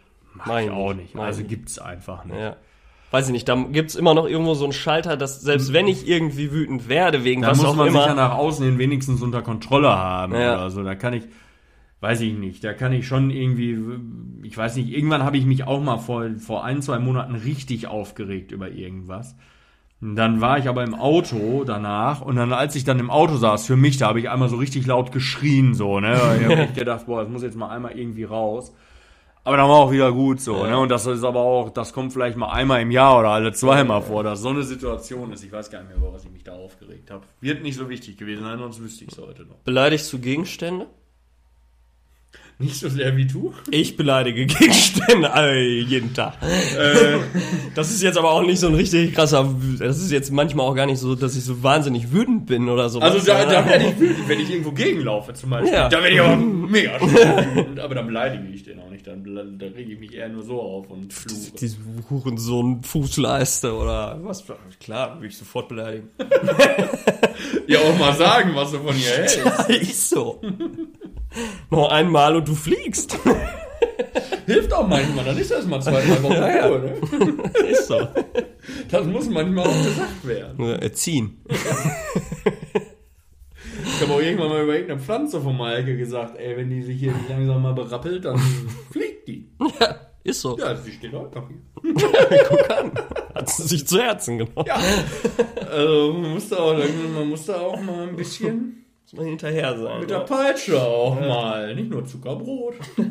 [0.47, 1.15] Mach ich auch nicht.
[1.17, 2.39] Mach Also gibt's einfach nicht.
[2.39, 2.55] Ja.
[3.11, 6.07] Weiß ich nicht, da gibt's immer noch irgendwo so einen Schalter, dass selbst wenn ich
[6.07, 8.01] irgendwie wütend werde, wegen Da was muss auch man immer.
[8.01, 10.55] sich ja nach außen hin wenigstens unter Kontrolle haben Ja.
[10.57, 10.83] oder so.
[10.85, 11.23] Da kann ich,
[12.01, 13.79] weiß ich nicht, da kann ich schon irgendwie,
[14.43, 17.89] ich weiß nicht, irgendwann habe ich mich auch mal vor, vor ein, zwei Monaten richtig
[17.89, 19.35] aufgeregt über irgendwas.
[20.01, 23.37] Und dann war ich aber im Auto danach und dann, als ich dann im Auto
[23.37, 26.15] saß, für mich, da habe ich einmal so richtig laut geschrien, so, ne?
[26.41, 28.73] Ich habe gedacht, boah, das muss jetzt mal einmal irgendwie raus.
[29.43, 30.79] Aber dann war auch wieder gut so, ne?
[30.79, 34.03] Und das ist aber auch, das kommt vielleicht mal einmal im Jahr oder alle zweimal
[34.03, 35.43] vor, dass so eine Situation ist.
[35.43, 37.25] Ich weiß gar nicht mehr, über was ich mich da aufgeregt habe.
[37.41, 39.57] Wird nicht so wichtig gewesen sein, sonst wüsste ich es heute noch.
[39.65, 40.87] Beleidigst du Gegenstände?
[42.61, 43.55] Nicht so sehr wie du?
[43.71, 46.35] Ich beleidige Gegenstände äh, jeden Tag.
[47.77, 49.55] das ist jetzt aber auch nicht so ein richtig krasser.
[49.79, 52.89] Das ist jetzt manchmal auch gar nicht so, dass ich so wahnsinnig wütend bin oder
[52.89, 52.99] so.
[52.99, 55.73] Also da, da werde ich wütend, wenn ich irgendwo gegenlaufe zum Beispiel.
[55.73, 55.89] Ja.
[55.89, 57.79] Da werde ich aber mega wütend.
[57.79, 59.07] Aber dann beleidige ich den auch nicht.
[59.07, 61.53] Dann, dann rege ich mich eher nur so auf und fluche.
[61.61, 61.77] diese
[62.11, 64.45] Hurensohn Fußleiste oder was.
[64.81, 66.09] Klar, würde ich sofort beleidigen.
[67.69, 69.39] Ja, auch mal sagen, was du von ihr hältst.
[69.45, 70.41] Ja, ist so.
[71.71, 73.19] Noch einmal und du fliegst.
[74.47, 75.25] Hilft auch manchmal.
[75.25, 76.33] Dann ist das mal zwei, drei Wochen.
[76.35, 77.69] Ruhe, ne?
[77.69, 78.09] Ist so.
[78.91, 80.65] Das muss manchmal auch gesagt werden.
[80.81, 81.45] Erziehen.
[83.85, 86.99] Ich habe auch irgendwann mal über irgendeine Pflanze von Maike gesagt, ey, wenn die sich
[86.99, 88.39] hier nicht langsam mal berappelt, dann
[88.91, 89.51] fliegt die.
[89.81, 90.59] Ja, ist so.
[90.59, 91.95] Ja, sie steht einfach hier.
[92.49, 92.93] Guck an.
[93.35, 94.67] Hat sie sich zu Herzen genommen.
[94.67, 94.79] Ja.
[95.71, 96.77] Also man musste auch,
[97.15, 100.01] man musste auch mal ein bisschen Muss man hinterher sein.
[100.01, 100.21] mit der?
[100.21, 101.75] Peitsche auch mal.
[101.75, 102.75] Nicht nur Zuckerbrot.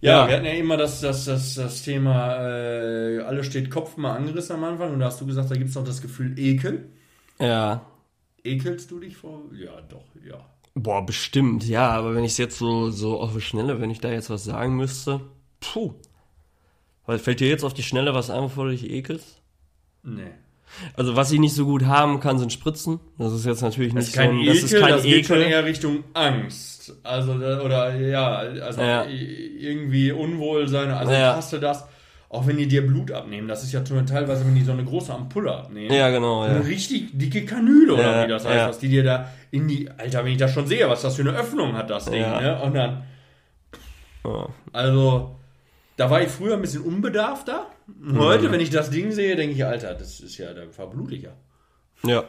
[0.00, 0.24] Ja.
[0.24, 4.14] Ja, wir hatten ja immer das, das, das, das Thema, äh, alles steht Kopf mal
[4.14, 6.90] angerissen am Anfang und da hast du gesagt, da gibt es noch das Gefühl Ekel.
[7.40, 7.86] Ja.
[8.42, 9.40] Ekelst du dich vor?
[9.54, 10.44] Ja, doch, ja.
[10.74, 14.00] Boah, bestimmt, ja, aber wenn ich es jetzt so, so auf die Schnelle, wenn ich
[14.00, 15.22] da jetzt was sagen müsste,
[15.60, 15.94] puh.
[17.06, 19.40] Weil fällt dir jetzt auf die Schnelle was ein, bevor du dich ekelst?
[20.02, 20.32] Nee.
[20.96, 23.00] Also was ich nicht so gut haben kann, sind Spritzen.
[23.18, 25.50] Das ist jetzt natürlich Das nicht so ein, Ekel, das ist kein geht schon Ekel.
[25.50, 26.94] eher Richtung Angst.
[27.02, 29.04] Also, oder ja, also Ja.
[29.06, 30.90] irgendwie Unwohlsein.
[30.90, 31.30] Also Ja.
[31.30, 31.84] ich hasse das,
[32.28, 33.46] auch wenn die dir Blut abnehmen.
[33.48, 35.94] Das ist ja teilweise, wenn die so eine große Ampulle abnehmen.
[35.94, 36.60] Ja, genau, Eine ja.
[36.60, 39.88] richtig dicke Kanüle, oder wie das heißt, was die dir da in die.
[39.96, 42.40] Alter, wenn ich das schon sehe, was das für eine Öffnung hat, das Ding, Ja.
[42.40, 42.60] ne?
[42.62, 43.02] Und dann.
[44.72, 45.36] Also,
[45.96, 47.66] da war ich früher ein bisschen unbedarfter.
[47.86, 48.18] Mhm.
[48.18, 51.22] Heute, wenn ich das Ding sehe, denke ich, Alter, das ist ja, da verblute ich
[51.22, 51.32] ja.
[52.06, 52.24] Ja.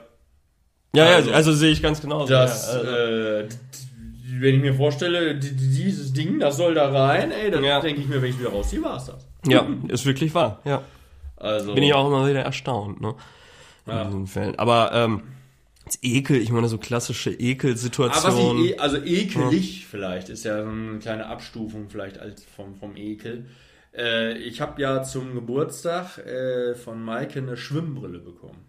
[0.96, 2.26] Ja, Also- ja, also sehe ich ganz genau.
[2.26, 3.48] Das, ja, also, äh,
[4.40, 7.80] wenn ich mir vorstelle, dieses Ding, das soll da rein, ey, dann Ja.
[7.80, 9.28] denke ich mir, wenn ich wieder rausziehe, war es das.
[9.48, 10.82] ja, ist wirklich wahr, ja.
[11.38, 13.14] Also, Bin ich auch immer wieder erstaunt, ne?
[13.86, 14.04] In Ja.
[14.06, 14.58] diesen Fällen.
[14.58, 15.22] Aber, ähm,
[15.86, 18.58] das Ekel, ich meine, so klassische Aber Ekelsituationen.
[18.58, 22.76] was ich, eh- also ekelig vielleicht, ist ja so eine kleine Abstufung vielleicht als vom,
[22.76, 23.46] vom Ekel.
[23.98, 28.66] Äh, ich habe ja zum Geburtstag äh, von Maike eine Schwimmbrille bekommen.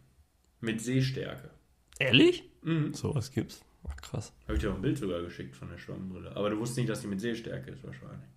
[0.61, 1.51] Mit Sehstärke.
[1.99, 2.45] Ehrlich?
[2.62, 2.95] Mhm.
[2.95, 3.61] So was gibt's.
[3.89, 4.33] Ach, krass.
[4.45, 6.35] Habe ich dir auch ein Bild sogar geschickt von der Schwimmbrille.
[6.35, 8.29] Aber du wusstest nicht, dass die mit Sehstärke ist wahrscheinlich.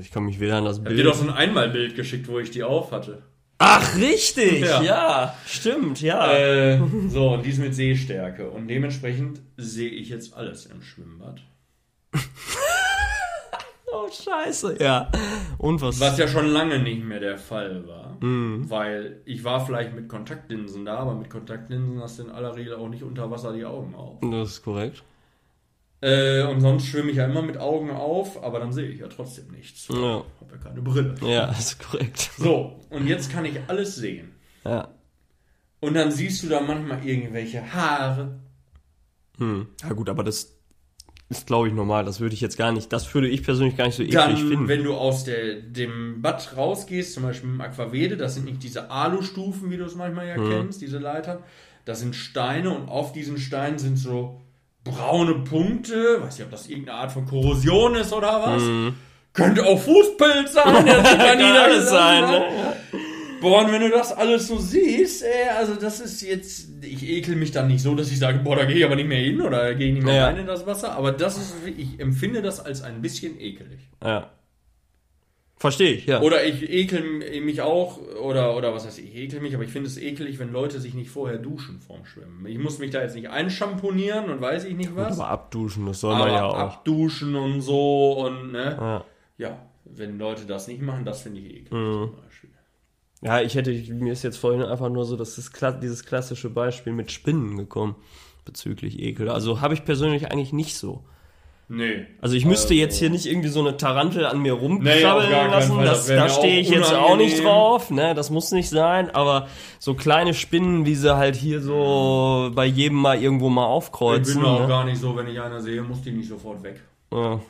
[0.00, 0.98] Ich kann mich weder an das Ich Bild.
[0.98, 3.22] dir doch so ein Einmalbild geschickt, wo ich die auf hatte.
[3.58, 4.62] Ach, richtig!
[4.62, 4.82] Ja.
[4.82, 6.32] Ja, stimmt, ja.
[6.36, 8.50] Äh, so, und die ist mit Sehstärke.
[8.50, 11.40] Und dementsprechend sehe ich jetzt alles im Schwimmbad.
[14.06, 14.76] oh, scheiße.
[14.80, 15.10] Ja.
[15.58, 15.98] Und was?
[16.18, 18.16] Ja schon lange nicht mehr der Fall war.
[18.20, 22.74] Weil ich war vielleicht mit Kontaktlinsen da, aber mit Kontaktlinsen hast du in aller Regel
[22.74, 24.18] auch nicht unter Wasser die Augen auf.
[24.22, 25.02] Das ist korrekt.
[26.00, 29.08] Äh, und sonst schwimme ich ja immer mit Augen auf, aber dann sehe ich ja
[29.08, 29.88] trotzdem nichts.
[29.88, 30.22] Ich Ja.
[30.40, 31.14] habe ja keine Brille.
[31.22, 32.30] Ja, das ist korrekt.
[32.36, 34.34] So, und jetzt kann ich alles sehen.
[34.64, 34.88] Ja.
[35.80, 38.38] Und dann siehst du da manchmal irgendwelche Haare.
[39.38, 39.68] Hm.
[39.82, 40.53] Ja gut, aber das
[41.28, 42.04] ist, glaube ich, normal.
[42.04, 44.36] Das würde ich jetzt gar nicht, das würde ich persönlich gar nicht so eklig Dann,
[44.36, 44.68] finden.
[44.68, 48.90] wenn du aus der, dem Bad rausgehst, zum Beispiel im Aquavede, das sind nicht diese
[48.90, 51.38] Alustufen, wie du es manchmal ja kennst, diese Leitern.
[51.84, 54.40] Das sind Steine und auf diesen Steinen sind so
[54.84, 56.22] braune Punkte.
[56.22, 58.62] Weiß nicht, ob das irgendeine Art von Korrosion ist oder was.
[59.32, 62.44] Könnte auch Fußpilz sein, der sich da niedergelassen sein, ne?
[63.44, 67.36] Boah, und wenn du das alles so siehst, ey, also das ist jetzt, ich ekel
[67.36, 69.40] mich dann nicht so, dass ich sage, boah, da gehe ich aber nicht mehr hin
[69.40, 70.26] oder da gehe ich nicht mehr Ja.
[70.26, 73.80] rein in das Wasser, aber das ist, ich empfinde das als ein bisschen ekelig.
[74.02, 74.30] Ja.
[75.56, 76.20] Verstehe ich, ja.
[76.20, 79.88] Oder ich ekel mich auch, oder, oder was heißt, ich ekel mich, aber ich finde
[79.88, 82.44] es ekelig, wenn Leute sich nicht vorher duschen vorm Schwimmen.
[82.46, 85.18] Ich muss mich da jetzt nicht einschamponieren und weiß ich nicht was.
[85.18, 86.54] aber abduschen, das soll man ja auch.
[86.58, 88.76] abduschen und so und, ne.
[88.80, 89.04] Ja.
[89.38, 92.10] Ja, wenn Leute das nicht machen, das finde ich eklig Mhm.
[93.24, 96.50] Ja, ich hätte, mir ist jetzt vorhin einfach nur so das ist kla dieses klassische
[96.50, 97.96] Beispiel mit Spinnen gekommen
[98.44, 99.30] bezüglich Ekel.
[99.30, 101.02] Also habe ich persönlich eigentlich nicht so.
[101.66, 102.04] Nee.
[102.20, 105.50] Also ich müsste jetzt hier nicht irgendwie so eine Tarantel an mir Nee, rumkrabbeln keinen
[105.50, 105.76] lassen.
[105.76, 105.84] Fall.
[105.86, 107.44] Das, Das da stehe ich jetzt auch nicht unangenehm.
[107.44, 107.90] drauf.
[107.90, 109.08] Ne, das muss nicht sein.
[109.14, 109.48] Aber
[109.78, 114.42] so kleine Spinnen, wie sie halt hier so bei jedem mal irgendwo mal Ich aufkreuzen.
[114.42, 114.68] bin auch ne?
[114.68, 116.82] gar nicht so, wenn ich einer sehe, muss die nicht sofort weg.
[117.10, 117.40] Ja.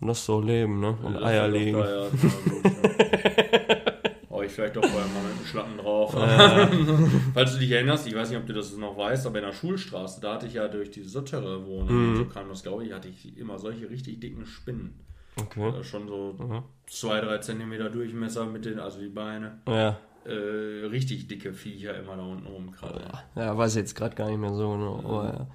[0.00, 0.96] Das so leben, ne?
[1.02, 1.76] Und Das Eier legen.
[1.78, 4.30] da, ja, na gut, ja.
[4.30, 6.12] Hau ich vielleicht doch vorher mal mit dem Schlappen drauf.
[7.34, 9.52] Falls du dich erinnerst, ich weiß nicht, ob du das noch weißt, aber in der
[9.52, 12.16] Schulstraße, da hatte ich ja durch die Sottere Wohnung, Mhm.
[12.16, 15.00] so kam das, glaube ich, hatte ich immer solche richtig dicken Spinnen.
[15.40, 15.68] Okay.
[15.68, 16.62] Äh, Schon so Mhm.
[16.86, 19.58] zwei, drei Zentimeter Durchmesser mit den, also die Beine.
[19.68, 19.96] Ja.
[20.26, 23.04] Äh, richtig dicke Viecher immer da unten rumkrabbeln.
[23.36, 24.98] Ja, weiß jetzt gerade gar nicht mehr so genau.
[25.02, 25.46] Aber ja.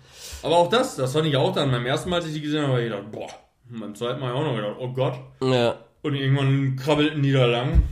[0.41, 2.63] Aber auch das, das fand ich auch dann beim ersten Mal, als ich die gesehen
[2.63, 3.27] habe, habe ich gedacht, boah.
[3.71, 5.19] Und beim zweiten Mal auch noch gedacht, oh Gott.
[5.41, 5.75] Ja.
[6.01, 7.83] Und irgendwann krabbelten die da lang.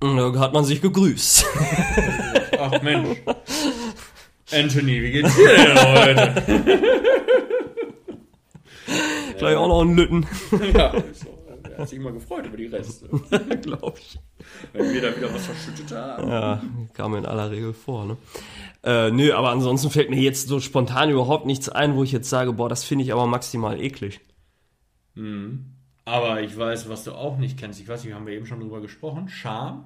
[0.00, 1.44] Da hat man sich gegrüßt.
[2.58, 3.18] Ach Mensch.
[4.50, 6.82] Anthony, wie geht's dir denn heute?
[9.38, 10.26] Gleich auch noch einen Lütten.
[10.74, 10.92] ja.
[11.70, 13.08] Er hat sich immer gefreut über die Reste.
[13.62, 14.18] Glaube ich.
[14.72, 16.28] Wenn wir da wieder was verschüttet haben.
[16.28, 16.62] Ja,
[16.94, 18.16] kam in aller Regel vor, ne?
[18.82, 22.28] Äh, nö, aber ansonsten fällt mir jetzt so spontan überhaupt nichts ein, wo ich jetzt
[22.28, 24.20] sage, boah, das finde ich aber maximal eklig.
[26.10, 27.80] Aber ich weiß, was du auch nicht kennst.
[27.80, 29.28] Ich weiß nicht, haben wir eben schon drüber gesprochen.
[29.28, 29.84] Scham?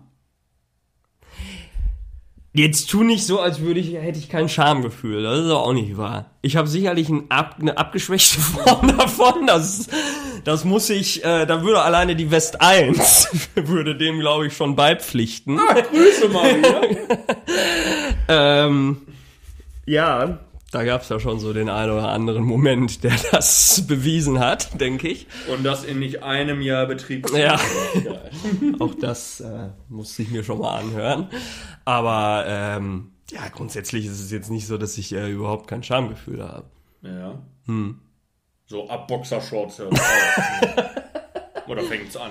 [2.54, 5.22] Jetzt tu nicht so, als würde ich, hätte ich kein Schamgefühl.
[5.22, 6.30] Das ist auch nicht wahr.
[6.40, 9.46] Ich habe sicherlich ein ab, eine abgeschwächte Form davon.
[9.46, 9.88] Das,
[10.44, 14.76] das muss ich, äh, da würde alleine die West 1 würde dem, glaube ich, schon
[14.76, 15.58] beipflichten.
[15.58, 16.80] Grüße mal wieder.
[18.28, 19.02] Ähm,
[19.84, 20.38] ja,
[20.74, 25.08] da gab's ja schon so den einen oder anderen Moment, der das bewiesen hat, denke
[25.08, 25.26] ich.
[25.48, 27.30] Und das in nicht einem Jahr Betrieb.
[27.30, 27.60] Ja.
[28.80, 31.28] Auch das äh, musste ich mir schon mal anhören.
[31.84, 36.42] Aber ähm, ja, grundsätzlich ist es jetzt nicht so, dass ich äh, überhaupt kein Schamgefühl
[36.42, 36.66] habe.
[37.02, 37.38] Ja.
[37.66, 38.00] Hm.
[38.66, 39.94] So ab Boxershorts hört.
[41.68, 42.30] Oder fängt's an?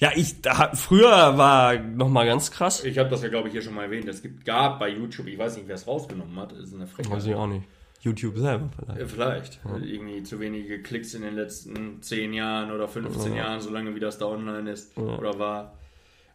[0.00, 2.84] Ja, ich da, früher war noch mal ganz krass.
[2.84, 4.08] Ich habe das ja, glaube ich, hier schon mal erwähnt.
[4.08, 7.12] Es gibt, gab bei YouTube, ich weiß nicht, wer es rausgenommen hat, ist eine Frechheit.
[7.12, 7.64] Weiß ich auch nicht.
[8.00, 8.98] YouTube selber vielleicht.
[9.00, 9.60] Ja, Vielleicht.
[9.82, 14.16] Irgendwie zu wenige Klicks in den letzten 10 Jahren oder 15 Jahren, solange wie das
[14.16, 15.76] da online ist oder war.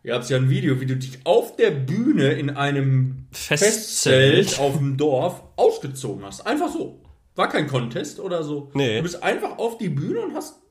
[0.04, 4.46] Ihr habt ja ein Video, wie du dich auf der Bühne in einem Festzelt.
[4.46, 6.46] Festzelt auf dem Dorf ausgezogen hast.
[6.46, 7.02] Einfach so.
[7.34, 8.70] War kein Contest oder so.
[8.76, 8.98] Nee.
[8.98, 10.62] Du bist einfach auf die Bühne und hast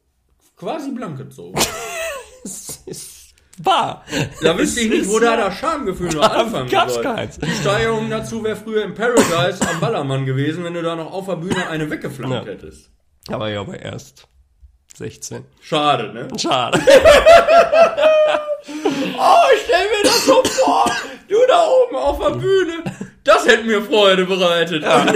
[0.57, 1.59] quasi blank gezogen.
[2.53, 4.05] Das ist wahr.
[4.43, 7.03] Da wüsste ich nicht, wo da das Schamgefühl noch anfangen Gab's soll.
[7.05, 7.39] keins.
[7.39, 11.27] Die Steigerung dazu wäre früher im Paradise am Ballermann gewesen, wenn du da noch auf
[11.27, 12.53] der Bühne eine weggeflankt Ja.
[12.53, 12.91] hättest.
[13.31, 14.27] Aber ja, aber erst
[14.97, 15.45] 16.
[15.63, 16.29] Schade, ne?
[16.39, 16.81] Schade.
[18.67, 20.91] Oh, ich stell mir das so vor.
[21.29, 22.83] Du da oben auf der Bühne.
[23.23, 24.83] Das hätte mir Freude bereitet.
[24.83, 25.09] Und, dann,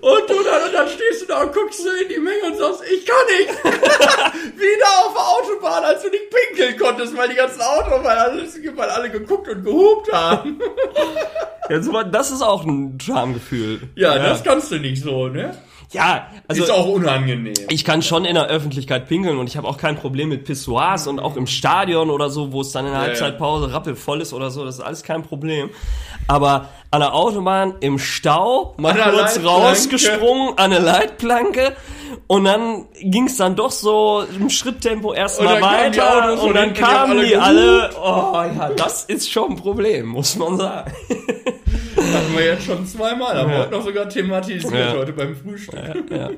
[0.00, 0.72] und du dann, du
[1.32, 3.64] da und guckst so in die Menge und sagst, ich kann nicht.
[4.56, 8.42] Wieder auf der Autobahn, als du nicht pinkeln konntest, weil die ganzen Autos, weil alle,
[8.76, 10.60] weil alle geguckt und gehupt haben.
[11.90, 13.80] Mal- das ist auch ein Schamgefühl.
[13.94, 15.56] Ja, das kannst du nicht so, ne?
[15.92, 17.54] Ja, also Ist auch unangenehm.
[17.68, 21.06] ich kann schon in der Öffentlichkeit pinkeln und ich habe auch kein Problem mit Pissoirs
[21.06, 24.32] und auch im Stadion oder so, wo es dann in der Ja, Halbzeitpause rappelvoll ist
[24.32, 25.70] oder so, das ist alles kein Problem.
[26.28, 31.76] Aber an der Autobahn im Stau mal kurz rausgesprungen an eine Leitplanke
[32.26, 37.26] und dann ging es dann doch so im Schritttempo erstmal weiter und dann kamen alle
[37.26, 37.90] die alle.
[38.00, 40.92] Oh ja, das ist schon ein Problem, muss man sagen.
[42.14, 43.62] hatten wir jetzt schon zweimal, haben wir Ja.
[43.64, 44.92] heute noch sogar thematisiert, Ja.
[44.94, 45.80] heute beim Frühstück.
[46.10, 46.30] Ja.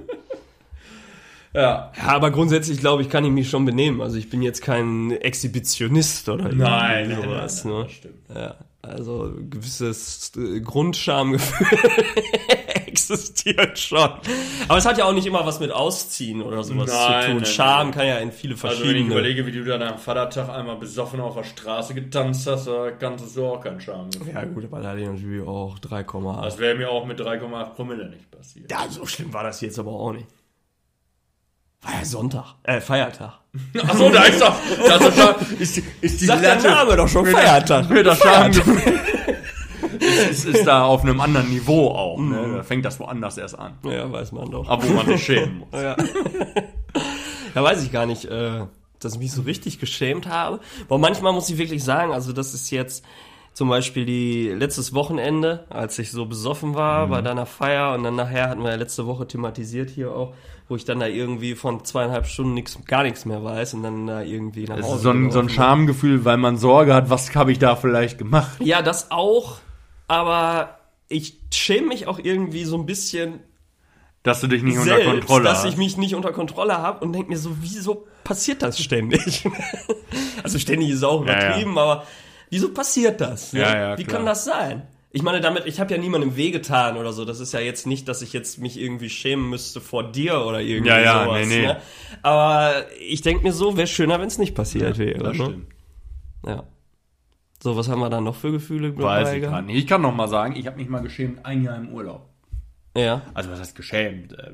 [1.54, 1.92] Ja.
[2.06, 4.00] Aber grundsätzlich glaube ich, kann ich mich schon benehmen.
[4.00, 7.64] Also ich bin jetzt kein Exhibitionist oder irgendwie Nein, nein, sowas.
[7.64, 7.84] nein, nein, ne?
[7.86, 8.14] das stimmt.
[8.34, 11.66] Ja, also gewisses äh, Grundschamgefühl
[12.74, 14.10] existiert schon.
[14.68, 17.36] Aber es hat ja auch nicht immer was mit Ausziehen oder sowas Nein, zu tun.
[17.36, 17.90] nein, Scham nein.
[17.96, 19.10] kann ja in viele Also wenn ich verschiedene.
[19.12, 23.36] überlege, wie du dann am Vatertag einmal besoffen auf der Straße getanzt hast, da kannst
[23.36, 24.10] du auch keinen Charme.
[24.32, 26.42] ja gut, aber da hatte ich natürlich auch 3,8.
[26.42, 28.70] Das wäre mir auch mit 3,8 Promille nicht passiert.
[28.70, 30.26] Ja, so schlimm war das jetzt aber auch nicht.
[31.82, 33.40] War ja Sonntag, äh, Feiertag.
[33.86, 34.54] Achso, da ist doch,
[34.88, 37.86] das ist, doch, ist, die- ist die der Latte Name doch schon Feiertag.
[37.86, 38.98] Für das Schamgefühl.
[40.30, 42.18] Ist, ist, da auf einem anderen Niveau auch.
[42.18, 42.54] Ne?
[42.56, 43.74] Da fängt das woanders erst an.
[43.84, 44.68] Ja, weiß man doch.
[44.68, 45.68] Aber wo man sich schämen muss.
[45.74, 45.96] Ja.
[47.54, 48.66] da weiß ich gar nicht, äh,
[49.00, 50.60] dass ich mich so richtig geschämt habe.
[50.88, 53.04] Aber manchmal muss ich wirklich sagen, also das ist jetzt
[53.54, 58.16] zum Beispiel die letztes Wochenende, als ich so besoffen war bei deiner Feier und dann
[58.16, 60.34] nachher hatten wir ja letzte Woche thematisiert hier auch,
[60.68, 64.06] wo ich dann da irgendwie von zweieinhalb Stunden nix, gar nichts mehr weiß und dann
[64.08, 65.48] da irgendwie nach Hause ist so ein, so ein.
[65.48, 68.56] Schamgefühl, weil man Sorge hat, was habe ich da vielleicht gemacht.
[68.58, 69.58] Ja, das auch,
[70.08, 70.78] aber
[71.08, 73.40] ich schäme mich auch irgendwie so ein bisschen
[74.22, 75.66] Dass du dich nicht unter selbst, Kontrolle dass hast.
[75.72, 79.44] ich mich nicht unter Kontrolle habe und denke mir so, wieso passiert das ständig?
[80.42, 81.46] also ständig ist auch Ja, ja.
[81.48, 82.06] übertrieben, aber
[82.50, 83.52] wieso passiert das?
[83.52, 83.60] ne?
[83.60, 84.18] Ja, ja, Wie klar.
[84.18, 84.82] kann das sein?
[85.16, 87.24] Ich meine, damit, ich habe ja niemandem wehgetan oder so.
[87.24, 90.60] Das ist ja jetzt nicht, dass ich jetzt mich irgendwie schämen müsste vor dir oder
[90.60, 91.46] irgendwie Ja, ja, sowas.
[91.46, 91.66] nee, nee.
[91.68, 91.80] Ne?
[92.22, 95.18] Aber ich denke mir so, wäre schöner, wenn es nicht passiert wäre.
[95.22, 95.44] das ne?
[95.44, 95.66] stimmt.
[96.48, 96.64] Ja.
[97.64, 99.78] So, was haben wir da noch für Gefühle Weiß ich gerade nicht.
[99.78, 102.28] Ich kann noch mal sagen, ich habe mich mal geschämt, ein Jahr im Urlaub.
[102.94, 103.22] Ja.
[103.32, 104.34] Also was heißt geschämt?
[104.34, 104.50] Äh,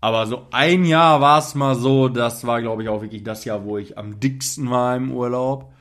[0.00, 3.44] Aber so ein Jahr war es mal so, das war glaube ich auch wirklich das
[3.44, 5.72] Jahr, wo ich am dicksten war im Urlaub.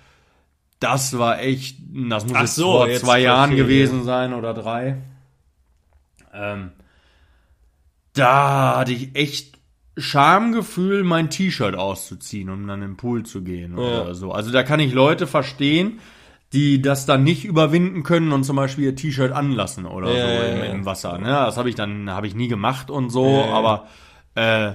[0.80, 1.78] Das war echt,
[2.10, 4.98] das muss Ach jetzt so, vor jetzt zwei Jahren gewesen sein oder drei.
[6.34, 6.72] Ähm,
[8.14, 9.60] da hatte ich echt
[9.98, 14.14] Schamgefühl, mein T-Shirt auszuziehen, um dann im Pool zu gehen oder Ja.
[14.14, 14.32] so.
[14.32, 16.00] Also da kann ich Leute verstehen,
[16.54, 20.44] die das dann nicht überwinden können und zum Beispiel ihr T-Shirt anlassen oder Ja, so
[20.44, 21.18] im, im Wasser.
[21.18, 21.28] Ne?
[21.28, 23.88] Das habe ich dann habe ich nie gemacht und so, aber
[24.36, 24.74] äh,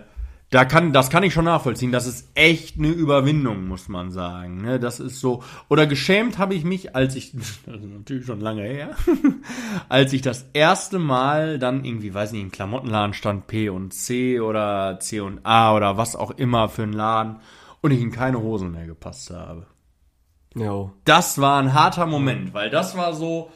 [0.51, 1.91] da kann, das kann ich schon nachvollziehen.
[1.91, 4.63] Das ist echt eine Überwindung, muss man sagen.
[4.63, 4.79] Ne?
[4.79, 5.43] Das ist so.
[5.69, 7.33] Oder geschämt habe ich mich, als ich,
[7.67, 8.91] das ist natürlich schon lange her,
[9.89, 14.41] als ich das erste Mal dann irgendwie, weiß nicht, im Klamottenladen stand P und C
[14.41, 17.37] oder C und A oder was auch immer für einen Laden
[17.81, 19.67] und ich in keine Hosen mehr gepasst habe.
[20.55, 20.93] Jo.
[21.05, 23.51] Das war ein harter Moment, weil das war so.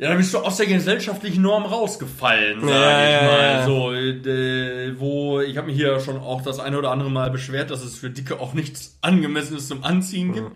[0.00, 3.66] Ja, da bist du aus der gesellschaftlichen Norm rausgefallen, sag Ja, ich mal.
[3.66, 7.70] So, äh, wo ich habe mich hier schon auch das eine oder andere Mal beschwert,
[7.70, 10.52] dass es für Dicke auch nichts angemessenes zum Anziehen gibt.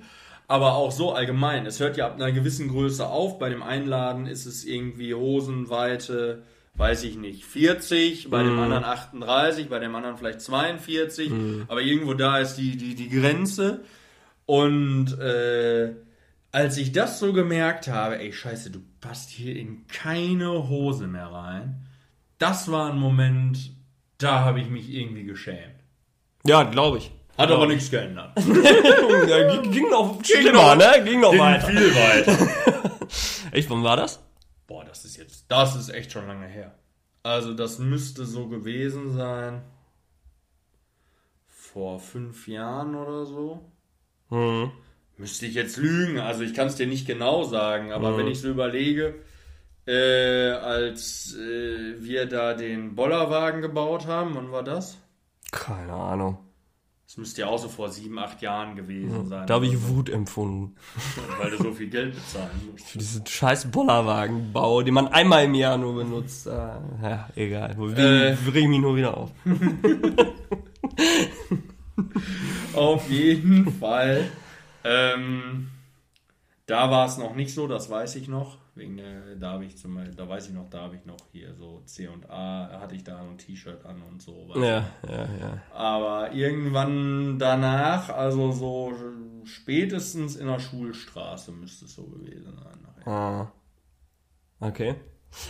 [0.48, 1.66] Aber auch so allgemein.
[1.66, 3.38] Es hört ja ab einer gewissen Größe auf.
[3.38, 6.42] Bei dem Einladen ist es irgendwie Hosenweite,
[6.76, 11.30] weiß ich nicht, 40, bei dem anderen 38, bei dem anderen vielleicht 42.
[11.68, 13.80] Aber irgendwo da ist die, die, die Grenze.
[14.46, 15.92] Und äh,
[16.54, 21.26] als ich das so gemerkt habe, ey, scheiße, du passt hier in keine Hose mehr
[21.26, 21.84] rein,
[22.38, 23.72] das war ein Moment,
[24.18, 25.74] da habe ich mich irgendwie geschämt.
[26.46, 27.10] Ja, glaube ich.
[27.36, 28.38] Hat aber nichts geändert.
[29.28, 31.02] Ja, ging, ging noch schlimmer, noch- ne?
[31.04, 31.66] Ging noch Ging weiter.
[31.66, 32.48] viel weiter.
[33.52, 34.22] Echt, wann war das?
[34.68, 36.74] Boah, das ist jetzt, das ist echt schon lange her.
[37.24, 39.62] Also das müsste so gewesen sein
[41.48, 43.60] vor fünf Jahren oder so.
[44.28, 44.70] Hm.
[45.16, 48.18] Müsste ich jetzt lügen, also ich kann es dir nicht genau sagen, aber Mhm.
[48.18, 49.14] wenn ich so überlege,
[49.86, 54.98] äh, als äh, wir da den Bollerwagen gebaut haben, wann war das?
[55.52, 56.38] Keine Ahnung.
[57.06, 59.46] Das müsste ja auch so vor sieben, acht Jahren gewesen sein.
[59.46, 60.74] Da habe ich Wut empfunden.
[61.40, 62.86] Weil du so viel Geld bezahlen musst.
[62.88, 66.48] Für diesen scheiß Bollerwagenbau, den man einmal im Jahr nur benutzt.
[66.48, 67.76] Ah, ja, egal.
[67.78, 68.36] Wir Äh.
[68.44, 69.30] wir regen mich nur wieder auf.
[72.74, 74.24] Auf jeden Fall.
[74.84, 75.70] Ähm,
[76.66, 78.58] da war es noch nicht so, das weiß ich noch.
[78.74, 81.18] Wegen der, da habe ich zum Beispiel, da weiß ich noch, da habe ich noch
[81.30, 84.50] hier so C und A, hatte ich da ein T-Shirt an und so.
[84.52, 84.60] du.
[84.60, 85.62] Ja, ja, ja.
[85.72, 88.92] Aber irgendwann danach, also so
[89.44, 93.06] spätestens in der Schulstraße müsste es so gewesen sein.
[93.12, 93.52] Ah.
[94.60, 94.94] Okay.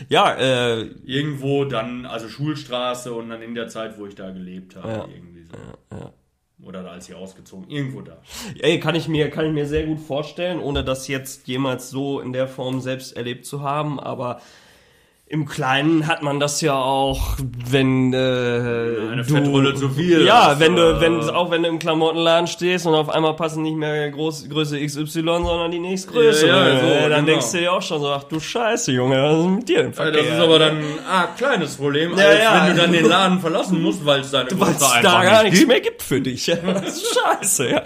[0.08, 4.76] Ja, äh, Irgendwo dann, also Schulstraße und dann in der Zeit, wo ich da gelebt
[4.76, 5.06] habe, Ja.
[5.08, 5.54] irgendwie so.
[5.92, 6.12] ja.
[6.66, 8.16] Oder als ich ausgezogen, irgendwo da.
[8.58, 12.20] Ey, kann ich mir, kann ich mir sehr gut vorstellen, ohne das jetzt jemals so
[12.20, 14.40] in der Form selbst erlebt zu haben, aber
[15.34, 17.36] im Kleinen hat man das ja auch,
[17.68, 21.68] wenn äh, Eine du, Fettrolle zu viel Ja, hast, wenn du, wenn auch wenn du
[21.70, 26.48] im Klamottenladen stehst und auf einmal passen nicht mehr Groß, Größe XY, sondern die nächstgrößere,
[26.48, 27.26] Ja, ja, so, äh, dann genau.
[27.26, 29.92] denkst du dir auch schon so, ach du Scheiße, Junge, was ist mit dir im
[29.92, 30.22] Verkehr?
[30.22, 32.64] das ist aber dann ein arg kleines Problem, Ja, als ja.
[32.68, 35.42] wenn du dann den Laden verlassen musst, weil es deine Größe da einfach gar nicht
[35.42, 35.68] nichts gibt.
[35.68, 36.46] mehr gibt für dich.
[36.64, 37.82] Das ist scheiße, ja.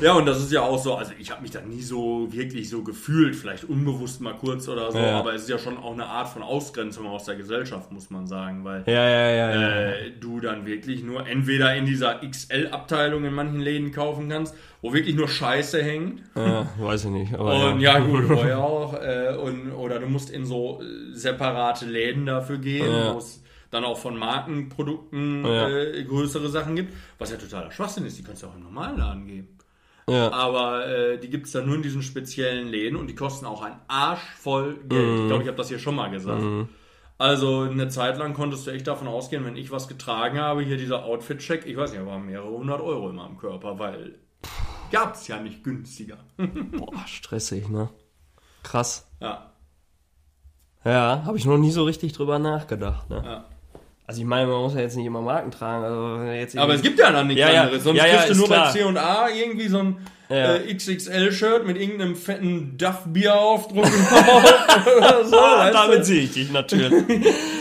[0.00, 2.68] Ja, und das ist ja auch so, also ich habe mich da nie so wirklich
[2.70, 5.18] so gefühlt, vielleicht unbewusst mal kurz oder so, Ja.
[5.18, 8.26] aber es ist ja schon auch eine Art von Ausgrenzung aus der Gesellschaft, muss man
[8.28, 9.70] sagen, weil Ja, ja, ja, ja.
[9.90, 14.92] äh, du dann wirklich nur entweder in dieser XL-Abteilung in manchen Läden kaufen kannst, wo
[14.94, 16.22] wirklich nur Scheiße hängt.
[16.36, 18.94] ja weiß ich nicht, aber Und ja, gut, vorher auch.
[18.94, 23.14] Äh, und, oder du musst in so äh, separate Läden dafür gehen, Ja.
[23.14, 23.42] wo es
[23.72, 25.68] dann auch von Markenprodukten Ja.
[25.68, 26.92] äh, größere Sachen gibt.
[27.18, 29.48] Was ja totaler Schwachsinn ist, die kannst du auch im normalen Laden geben.
[30.08, 30.32] Ja.
[30.32, 33.62] Aber äh, die gibt es dann nur in diesen speziellen Läden und die kosten auch
[33.62, 35.20] ein Arsch voll Geld.
[35.20, 36.42] Ich glaube, ich habe das hier schon mal gesagt.
[37.18, 40.76] Also eine Zeit lang konntest du echt davon ausgehen, wenn ich was getragen habe, hier
[40.76, 44.20] dieser Outfit-Check, ich weiß nicht, aber mehrere hundert Euro in meinem Körper, weil
[44.92, 46.18] gab es ja nicht günstiger.
[46.36, 47.88] Boah, stressig, ne?
[48.62, 49.10] Krass.
[49.20, 49.52] Ja,
[50.84, 53.22] Ja, habe ich noch nie so richtig drüber nachgedacht, ne?
[53.24, 53.44] ja.
[54.08, 55.84] Also ich meine, man muss ja jetzt nicht immer Marken tragen.
[55.84, 57.62] Also jetzt Aber es gibt ja dann nichts Ja, ja.
[57.64, 57.84] anderes.
[57.84, 58.72] Sonst Ja, kriegst du nur klar.
[58.72, 59.96] bei C&A irgendwie so ein
[60.30, 63.84] äh, XXL-Shirt mit irgendeinem fetten Duff-Bier-Aufdruck
[64.96, 65.36] oder so.
[65.38, 67.04] Ah, damit sehe ich dich natürlich.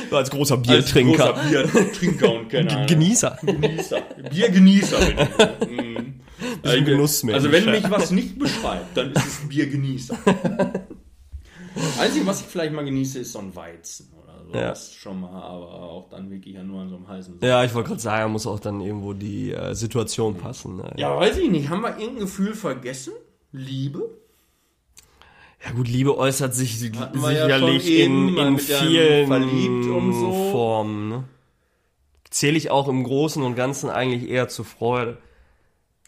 [0.09, 1.33] so als großer Als Biertrinker.
[1.33, 2.85] großer Biertrinker und Kenner.
[2.85, 3.37] Genießer.
[3.43, 4.01] Genießer.
[4.31, 5.97] Biergenießer bin ich.
[6.61, 10.17] Bisschen Genussmensch, Also wenn mich was nicht beschreibt, dann ist es ein Biergenießer.
[11.99, 14.09] Einzige, was ich vielleicht mal genieße, ist so ein Weizen
[14.47, 14.53] so.
[14.53, 14.69] Ja.
[14.69, 17.73] Das schon mal, aber auch dann wirklich ja nur an so einem heißen Ja, ich
[17.73, 20.77] wollte gerade sagen, muss auch dann irgendwo die äh, Situation passen.
[20.77, 20.93] Ne?
[20.97, 21.69] Ja, weiß ich nicht.
[21.69, 23.13] Haben wir irgendein Gefühl vergessen?
[23.51, 24.09] Liebe?
[25.65, 30.51] Ja gut, Liebe äußert sich ja sicherlich eben in, in vielen so.
[30.51, 31.09] Formen.
[31.09, 31.23] Ne?
[32.29, 35.17] Zähle ich auch im Großen und Ganzen eigentlich eher zur Freude.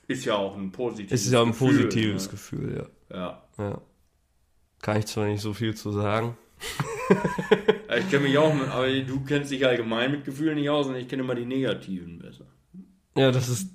[0.08, 2.32] Ist ja auch ein positives Es ist ja ein Gefühl, positives ne?
[2.32, 3.18] Gefühl, ja.
[3.18, 3.44] Ja.
[3.58, 3.82] ja.
[4.82, 6.38] Kann ich zwar nicht so viel zu sagen.
[7.90, 10.88] Ja, Ich kenne mich auch, mit, aber du kennst dich allgemein mit Gefühlen nicht aus
[10.88, 12.46] und ich kenne immer die negativen besser.
[13.18, 13.70] Ja, das ist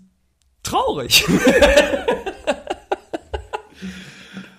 [0.63, 1.25] traurig.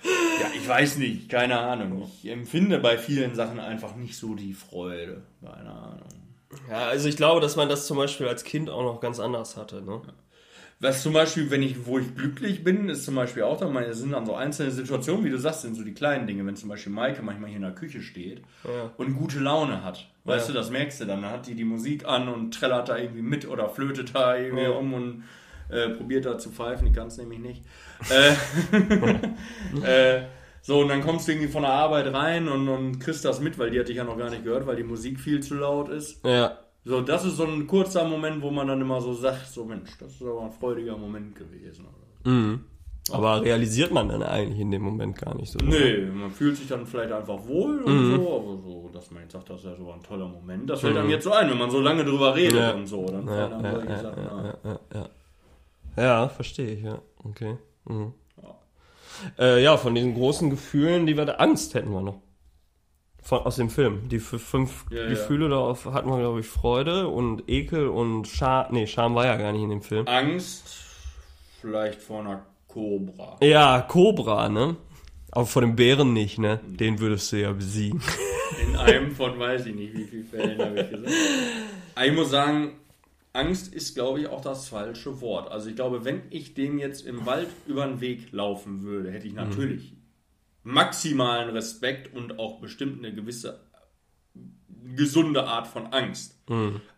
[0.04, 2.04] Ja, ich weiß nicht, keine Ahnung.
[2.22, 5.24] Ich empfinde bei vielen Sachen einfach nicht so die Freude.
[5.42, 6.10] Keine Ahnung.
[6.70, 9.58] ja, also ich glaube, dass man das zum Beispiel als Kind auch noch ganz anders
[9.58, 9.82] hatte.
[9.82, 10.02] Ne?
[10.86, 13.94] Was zum Beispiel, wenn ich, wo ich glücklich bin, ist zum Beispiel auch dann, meine,
[13.94, 16.46] sind dann so einzelne Situationen, wie du sagst, sind so die kleinen Dinge.
[16.46, 18.92] Wenn zum Beispiel Maike manchmal hier in der Küche steht Ja.
[18.98, 20.08] und gute Laune hat.
[20.26, 20.54] Weißt Ja.
[20.54, 21.22] du, das merkst du dann.
[21.24, 24.64] Dann hat die die Musik an und trällert da irgendwie mit oder flötet da irgendwie
[24.66, 24.70] Ja.
[24.72, 25.24] um und
[25.70, 26.88] äh, probiert da zu pfeifen.
[26.88, 27.64] Die kann es nämlich nicht.
[28.12, 28.34] äh,
[30.18, 30.22] äh,
[30.62, 33.58] so, und dann kommst du irgendwie von der Arbeit rein und, und kriegst das mit,
[33.60, 35.90] weil die hat dich ja noch gar nicht gehört, weil die Musik viel zu laut
[35.90, 36.24] ist.
[36.26, 36.60] Ja.
[36.88, 39.98] So, das ist so ein kurzer Moment, wo man dann immer so sagt, so Mensch,
[40.00, 41.86] das ist aber ein freudiger Moment gewesen.
[41.86, 42.32] Oder?
[42.32, 42.64] Mhm.
[43.12, 45.60] Aber realisiert man dann eigentlich in dem Moment gar nicht so.
[45.64, 49.34] Nee, man fühlt sich dann vielleicht einfach wohl und so, aber so, dass man jetzt
[49.34, 50.68] sagt, das ist ja so ein toller Moment.
[50.70, 52.72] Das fällt einem jetzt so ein, wenn man so lange drüber redet Ja.
[52.72, 53.06] und so.
[53.06, 54.80] Dann Ja, ja, ja, Sachen ja, ja,
[55.98, 56.30] ja, ja.
[56.30, 57.00] verstehe ich, ja.
[57.24, 57.58] Okay.
[57.88, 58.14] Mhm.
[58.42, 58.56] Ja.
[59.40, 62.22] Äh, ja, von diesen großen Gefühlen, die wir da Angst hätten wir noch.
[63.26, 64.08] Von, aus dem Film.
[64.08, 65.10] Die fünf Ja, ja.
[65.10, 68.68] Gefühle darauf hatten wir, glaube ich, Freude und Ekel und Scham.
[68.70, 70.08] Nee, Scham war ja gar nicht in dem Film.
[70.08, 70.78] Angst,
[71.60, 73.38] vielleicht vor einer Cobra.
[73.42, 74.76] Ja, Cobra, ne?
[75.32, 76.60] Aber vor dem Bären nicht, ne?
[76.68, 78.00] Den würdest du ja besiegen.
[78.70, 81.12] In einem von weiß ich nicht, wie viele Fällen habe ich gesagt.
[81.96, 82.74] Aber ich muss sagen,
[83.34, 85.52] Angst ist, glaube ich, auch das falsche Wort.
[85.52, 89.28] Also ich glaube, wenn ich dem jetzt im Wald über den Weg laufen würde, hätte
[89.28, 89.95] ich natürlich
[90.66, 93.62] maximalen Respekt und auch bestimmt eine gewisse
[94.96, 96.40] gesunde Art von Angst.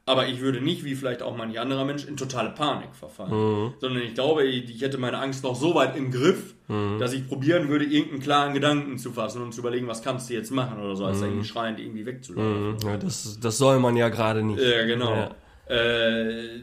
[0.06, 3.74] Aber ich würde nicht, wie vielleicht auch manch anderer Mensch, in totale Panik verfallen.
[3.80, 7.28] Sondern ich glaube, ich ich hätte meine Angst noch so weit im Griff, dass ich
[7.28, 10.80] probieren würde, irgendeinen klaren Gedanken zu fassen und zu überlegen, was kannst du jetzt machen
[10.82, 12.78] oder so, als irgendwie schreiend irgendwie wegzulaufen.
[12.86, 14.60] Ja, das, das soll man ja gerade nicht.
[14.60, 15.14] Ja, genau.
[15.14, 15.36] Ja.
[15.70, 16.62] Äh,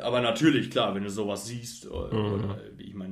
[0.00, 2.62] aber natürlich, klar, wenn du sowas siehst, oder, oder ich meine,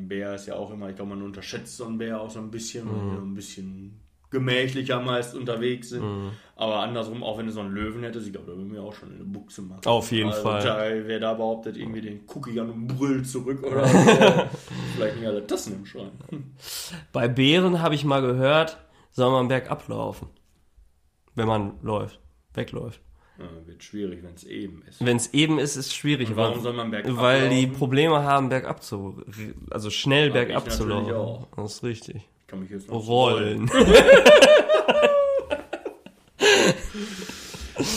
[0.05, 2.39] ein Bär ist ja auch immer, ich glaube, man unterschätzt so einen Bär auch so
[2.39, 4.01] ein bisschen, weil die so ein bisschen
[4.31, 6.33] gemächlicher meist unterwegs sind.
[6.57, 8.93] Aber andersrum, auch wenn du so einen Löwen hättest, ich glaube, da würden wir auch
[8.93, 9.87] schon eine Buchse machen.
[9.87, 10.63] Auf jeden also, Fall.
[10.63, 13.99] Da, wer da behauptet, irgendwie den Cookie an brüllt zurück oder so,
[14.97, 16.11] vielleicht nicht alle Tassen im Schrein.
[17.13, 18.77] Bei Bären habe ich mal gehört,
[19.13, 20.29] soll man bergab laufen.
[21.37, 22.21] Wenn man läuft,
[22.55, 23.01] wegläuft.
[23.39, 25.05] Ja, wird schwierig, wenn es eben ist.
[25.05, 26.29] Wenn es eben ist, ist es schwierig.
[26.31, 27.79] Und warum weil- soll man bergab Weil die laufen?
[27.79, 29.23] Probleme haben, bergab zu,
[29.71, 31.13] also schnell Hab bergab zu laufen.
[31.15, 31.49] auch.
[31.57, 32.17] Das ist richtig.
[32.43, 33.69] Ich kann mich jetzt noch Rollen.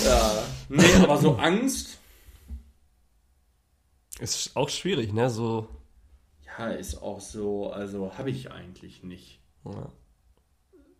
[0.03, 0.43] Ja.
[0.69, 1.99] Nee, aber so Angst,
[4.19, 5.29] ist auch schwierig, ne?
[5.29, 5.67] So.
[6.57, 9.39] ja, ist auch so, also habe ich eigentlich nicht.
[9.65, 9.91] Ja.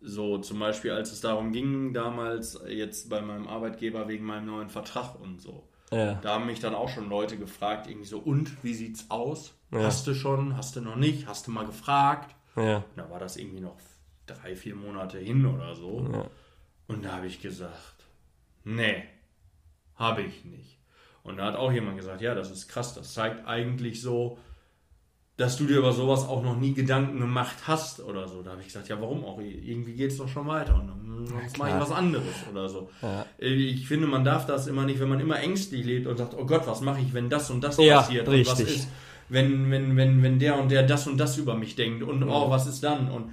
[0.00, 4.70] So zum Beispiel, als es darum ging, damals jetzt bei meinem Arbeitgeber wegen meinem neuen
[4.70, 5.68] Vertrag und so.
[5.90, 6.14] Ja.
[6.14, 9.54] Da haben mich dann auch schon Leute gefragt, irgendwie so, und, wie sieht's aus?
[9.72, 9.82] Ja.
[9.82, 12.34] Hast du schon, hast du noch nicht, hast du mal gefragt?
[12.56, 12.84] Ja.
[12.96, 13.76] Da war das irgendwie noch
[14.26, 16.06] drei, vier Monate hin oder so.
[16.12, 16.26] Ja.
[16.86, 18.04] Und da habe ich gesagt,
[18.64, 19.04] nee,
[19.94, 20.78] habe ich nicht.
[21.22, 24.38] Und da hat auch jemand gesagt, ja, das ist krass, das zeigt eigentlich so,
[25.38, 28.42] dass du dir über sowas auch noch nie Gedanken gemacht hast oder so.
[28.42, 29.38] Da habe ich gesagt, ja, warum auch?
[29.40, 32.90] Irgendwie geht es doch schon weiter und dann sonst mache ich was anderes oder so.
[33.00, 33.24] Ja.
[33.40, 36.34] Äh, Ich finde, man darf das immer nicht, wenn man immer ängstlich lebt und sagt,
[36.36, 38.76] oh Gott, was mache ich, wenn das und das Ja, passiert und was richtig.
[38.78, 38.88] ist,
[39.28, 42.50] wenn, wenn, wenn, wenn der und der das und das über mich denkt und oh,
[42.50, 43.08] was ist dann?
[43.08, 43.32] Und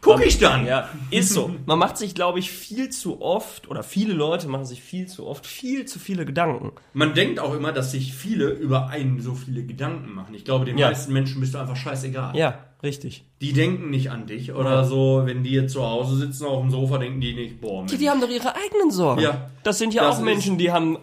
[0.00, 0.66] guck ich dann?
[0.66, 1.50] Ja, ist so.
[1.66, 5.26] Man macht sich, glaube ich, viel zu oft, oder viele Leute machen sich viel zu
[5.26, 6.72] oft viel zu viele Gedanken.
[6.92, 10.34] Man denkt auch immer, dass sich viele über einen so viele Gedanken machen.
[10.34, 10.88] Ich glaube, den Ja.
[10.88, 12.36] meisten Menschen bist du einfach scheißegal.
[12.36, 13.24] Ja, Richtig.
[13.40, 16.70] Die denken nicht an dich oder so, wenn die jetzt zu Hause sitzen auf dem
[16.70, 17.92] Sofa, denken die nicht, boah, Mensch.
[17.92, 19.22] Die, die haben doch ihre eigenen Sorgen.
[19.22, 19.50] Ja.
[19.62, 20.98] Das sind ja Das auch Menschen, die haben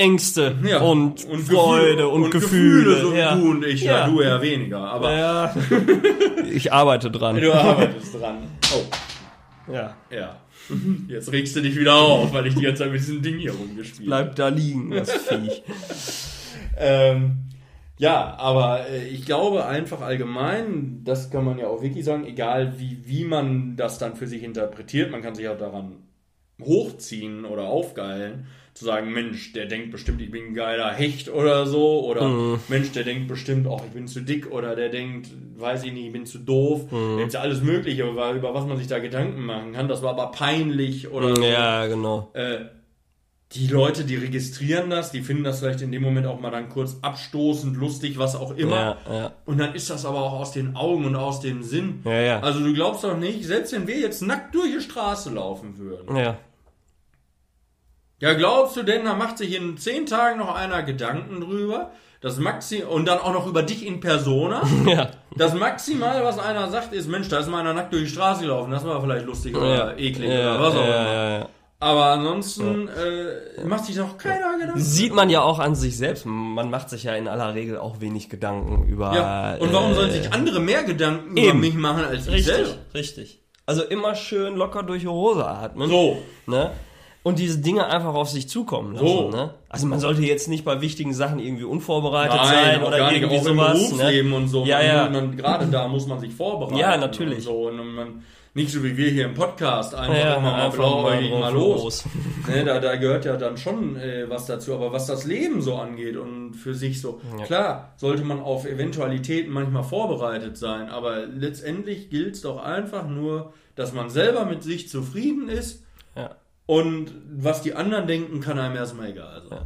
[0.00, 0.80] Ängste Ja.
[0.80, 3.00] und, Gefühle- Freude und, Gefühle.
[3.02, 3.34] so ja.
[3.34, 4.00] du und ich, ja.
[4.00, 4.06] Ja.
[4.08, 5.54] du eher weniger, aber Ja.
[6.50, 7.36] ich arbeite dran.
[7.40, 8.38] du arbeitest dran.
[8.74, 9.96] Oh, Ja.
[10.10, 10.36] ja.
[11.08, 13.52] Jetzt regst du dich wieder auf, weil ich die ganze Zeit mit diesem Ding hier
[13.52, 14.24] rumgespielt habe.
[14.24, 15.62] Bleib da liegen, das Viech.
[16.78, 17.36] Ähm,
[17.98, 22.74] ja, aber äh, ich glaube einfach allgemein, das kann man ja auch wirklich sagen, egal
[22.78, 25.96] wie, wie man das dann für sich interpretiert, man kann sich auch daran
[26.62, 31.66] hochziehen oder aufgeilen, zu sagen, Mensch, der denkt bestimmt, ich bin ein geiler Hecht oder
[31.66, 35.84] so, oder Mensch, der denkt bestimmt, oh, ich bin zu dick, oder der denkt, weiß
[35.84, 36.86] ich nicht, ich bin zu doof.
[37.18, 40.10] Jetzt ja alles Mögliche, über, über was man sich da Gedanken machen kann, das war
[40.10, 42.30] aber peinlich oder so Ja, genau.
[42.34, 42.60] äh,
[43.52, 46.68] die Leute, die registrieren das, die finden das vielleicht in dem Moment auch mal dann
[46.68, 48.96] kurz abstoßend, lustig, was auch immer.
[49.08, 49.32] Ja, ja.
[49.44, 52.00] Und dann ist das aber auch aus den Augen und aus dem Sinn.
[52.04, 52.40] Ja, ja.
[52.40, 56.16] Also du glaubst doch nicht, selbst wenn wir jetzt nackt durch die Straße laufen würden.
[58.20, 58.30] Ja.
[58.30, 61.90] Ja, glaubst du denn, da macht sich in zehn Tagen noch einer Gedanken drüber,
[62.20, 65.08] dass Maxi und dann auch noch über dich in Persona, Ja.
[65.36, 68.42] das maximal, was einer sagt, ist, Mensch, da ist mal einer nackt durch die Straße
[68.42, 71.12] gelaufen, das war vielleicht lustig oder eklig ja, oder was auch ja, immer.
[71.12, 71.48] ja, ja.
[71.82, 74.78] Aber ansonsten äh, macht sich doch keiner Gedanken.
[74.78, 76.26] Sieht man ja auch an sich selbst.
[76.26, 79.14] Man macht sich ja in aller Regel auch wenig Gedanken über.
[79.14, 79.54] Ja.
[79.56, 81.60] Und warum äh, sollen sich andere mehr Gedanken über eben.
[81.60, 82.70] mich machen als ich Richtig, selber?
[82.92, 83.40] richtig.
[83.64, 85.88] Also immer schön locker durch die Hose atmen.
[85.88, 86.18] So.
[86.46, 86.70] Ne?
[87.22, 89.06] Und diese Dinge einfach auf sich zukommen lassen.
[89.06, 89.30] So.
[89.30, 89.54] Ne?
[89.68, 93.20] Also man sollte jetzt nicht bei wichtigen Sachen irgendwie unvorbereitet Nein, sein oder gar nicht,
[93.22, 93.72] irgendwie auch im sowas.
[93.90, 94.36] Berufsleben ne?
[94.36, 94.64] und so.
[94.64, 95.10] Ja, man, ja.
[95.10, 96.78] Man, gerade da muss man sich vorbereiten.
[96.78, 97.38] Ja, natürlich.
[97.38, 97.68] Und so.
[97.68, 98.22] Und man,
[98.54, 101.82] nicht so wie wir hier im Podcast, einfach Ja, mal einfach blauäugig mal mal drauf
[101.84, 102.04] los.
[102.48, 104.74] ne, da, da gehört ja dann schon äh, was dazu.
[104.74, 107.44] Aber was das Leben so angeht und für sich so, Ja.
[107.44, 110.88] klar, sollte man auf Eventualitäten manchmal vorbereitet sein.
[110.88, 115.84] Aber letztendlich gilt es doch einfach nur, dass man selber mit sich zufrieden ist
[116.16, 116.30] Ja.
[116.66, 119.58] Und was die anderen denken, kann einem erstmal egal sein.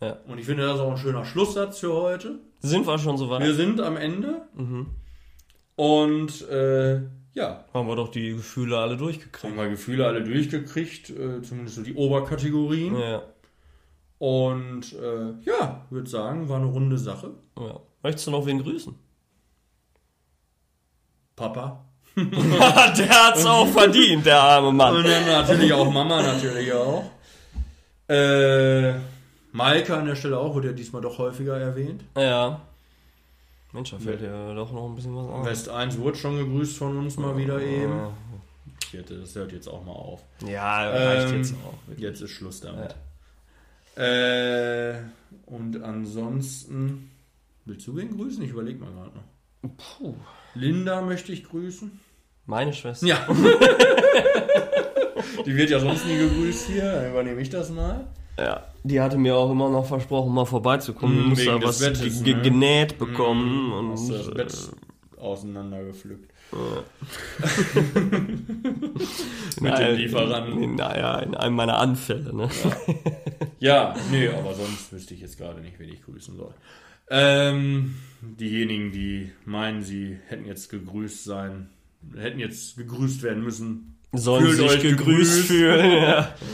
[0.00, 0.06] Ja.
[0.08, 0.16] Ja.
[0.28, 2.38] Und ich finde, das ist auch ein schöner Schlusssatz für heute.
[2.60, 3.42] Sind wir schon so weit?
[3.42, 4.42] Wir sind am Ende.
[4.54, 4.86] Mhm.
[5.74, 7.00] Und äh,
[7.34, 9.44] ja, Haben wir doch die Gefühle alle durchgekriegt.
[9.44, 12.96] haben wir Gefühle alle durchgekriegt, äh, zumindest so die Oberkategorien.
[12.98, 13.22] Ja.
[14.18, 17.32] Und äh, ja, würde sagen, war eine runde Sache.
[17.58, 17.80] ja.
[18.02, 18.94] Möchtest du noch wen grüßen?
[21.34, 21.84] Papa.
[22.98, 24.96] der hat's auch verdient, der arme Mann.
[24.96, 27.04] Und dann natürlich auch Mama, natürlich auch.
[28.08, 28.94] Äh,
[29.52, 32.04] Maike an der Stelle auch, wurde ja diesmal doch häufiger erwähnt.
[32.16, 32.60] Ja.
[33.72, 35.44] Mensch, da fällt ja doch noch ein bisschen was an.
[35.44, 37.92] West 1 wurde schon gegrüßt von uns mal wieder eben.
[38.86, 40.22] Ich hätte, das hört jetzt auch mal auf.
[40.46, 41.98] Ja, reicht Ähm, jetzt auch.
[41.98, 42.94] Jetzt ist Schluss damit.
[43.96, 45.02] Äh,
[45.46, 47.10] und ansonsten.
[47.66, 48.42] Willst du wen grüßen?
[48.42, 49.70] Ich überlege mal gerade noch.
[49.76, 50.14] Puh.
[50.54, 52.00] Linda möchte ich grüßen.
[52.48, 53.06] Meine Schwester.
[53.06, 53.18] Ja.
[55.46, 56.90] Die wird ja sonst nie gegrüßt hier.
[56.92, 58.06] Dann übernehme ich das mal.
[58.38, 61.30] Ja, die hatte mir auch immer noch versprochen, mal vorbeizukommen.
[61.30, 62.40] Mm, wegen da was Bettes, ne?
[62.40, 63.72] genäht bekommen.
[63.72, 64.54] und Hast das äh, Bett
[65.18, 66.30] auseinandergepflückt.
[69.60, 70.62] Mit nein, dem Lieferanten.
[70.62, 72.32] in- Naja, in einem meiner Anfälle.
[72.34, 72.48] Ne?
[73.58, 76.54] Ja, nee, aber sonst wüsste ich jetzt gerade nicht, wen ich grüßen soll.
[77.10, 81.70] Ähm, diejenigen, die meinen, sie hätten jetzt gegrüßt sein,
[82.16, 83.98] hätten jetzt gegrüßt werden müssen.
[84.12, 85.46] Sollen Fühlt sich euch gegrüßt, gegrüßt.
[85.46, 85.90] fühlen.
[86.02, 86.34] Ja.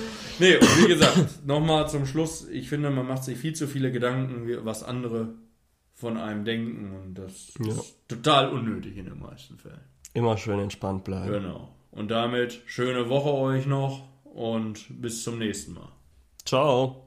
[0.40, 3.92] Nee, und wie gesagt, nochmal zum Schluss, ich finde, man macht sich viel zu viele
[3.92, 5.28] Gedanken, was andere
[5.92, 7.72] von einem denken und das Ja.
[7.72, 9.78] ist total unnötig in den meisten Fällen.
[10.12, 11.30] Immer schön entspannt bleiben.
[11.30, 11.72] Genau.
[11.92, 15.92] Und damit schöne Woche euch noch und bis zum nächsten Mal.
[16.44, 17.03] Ciao.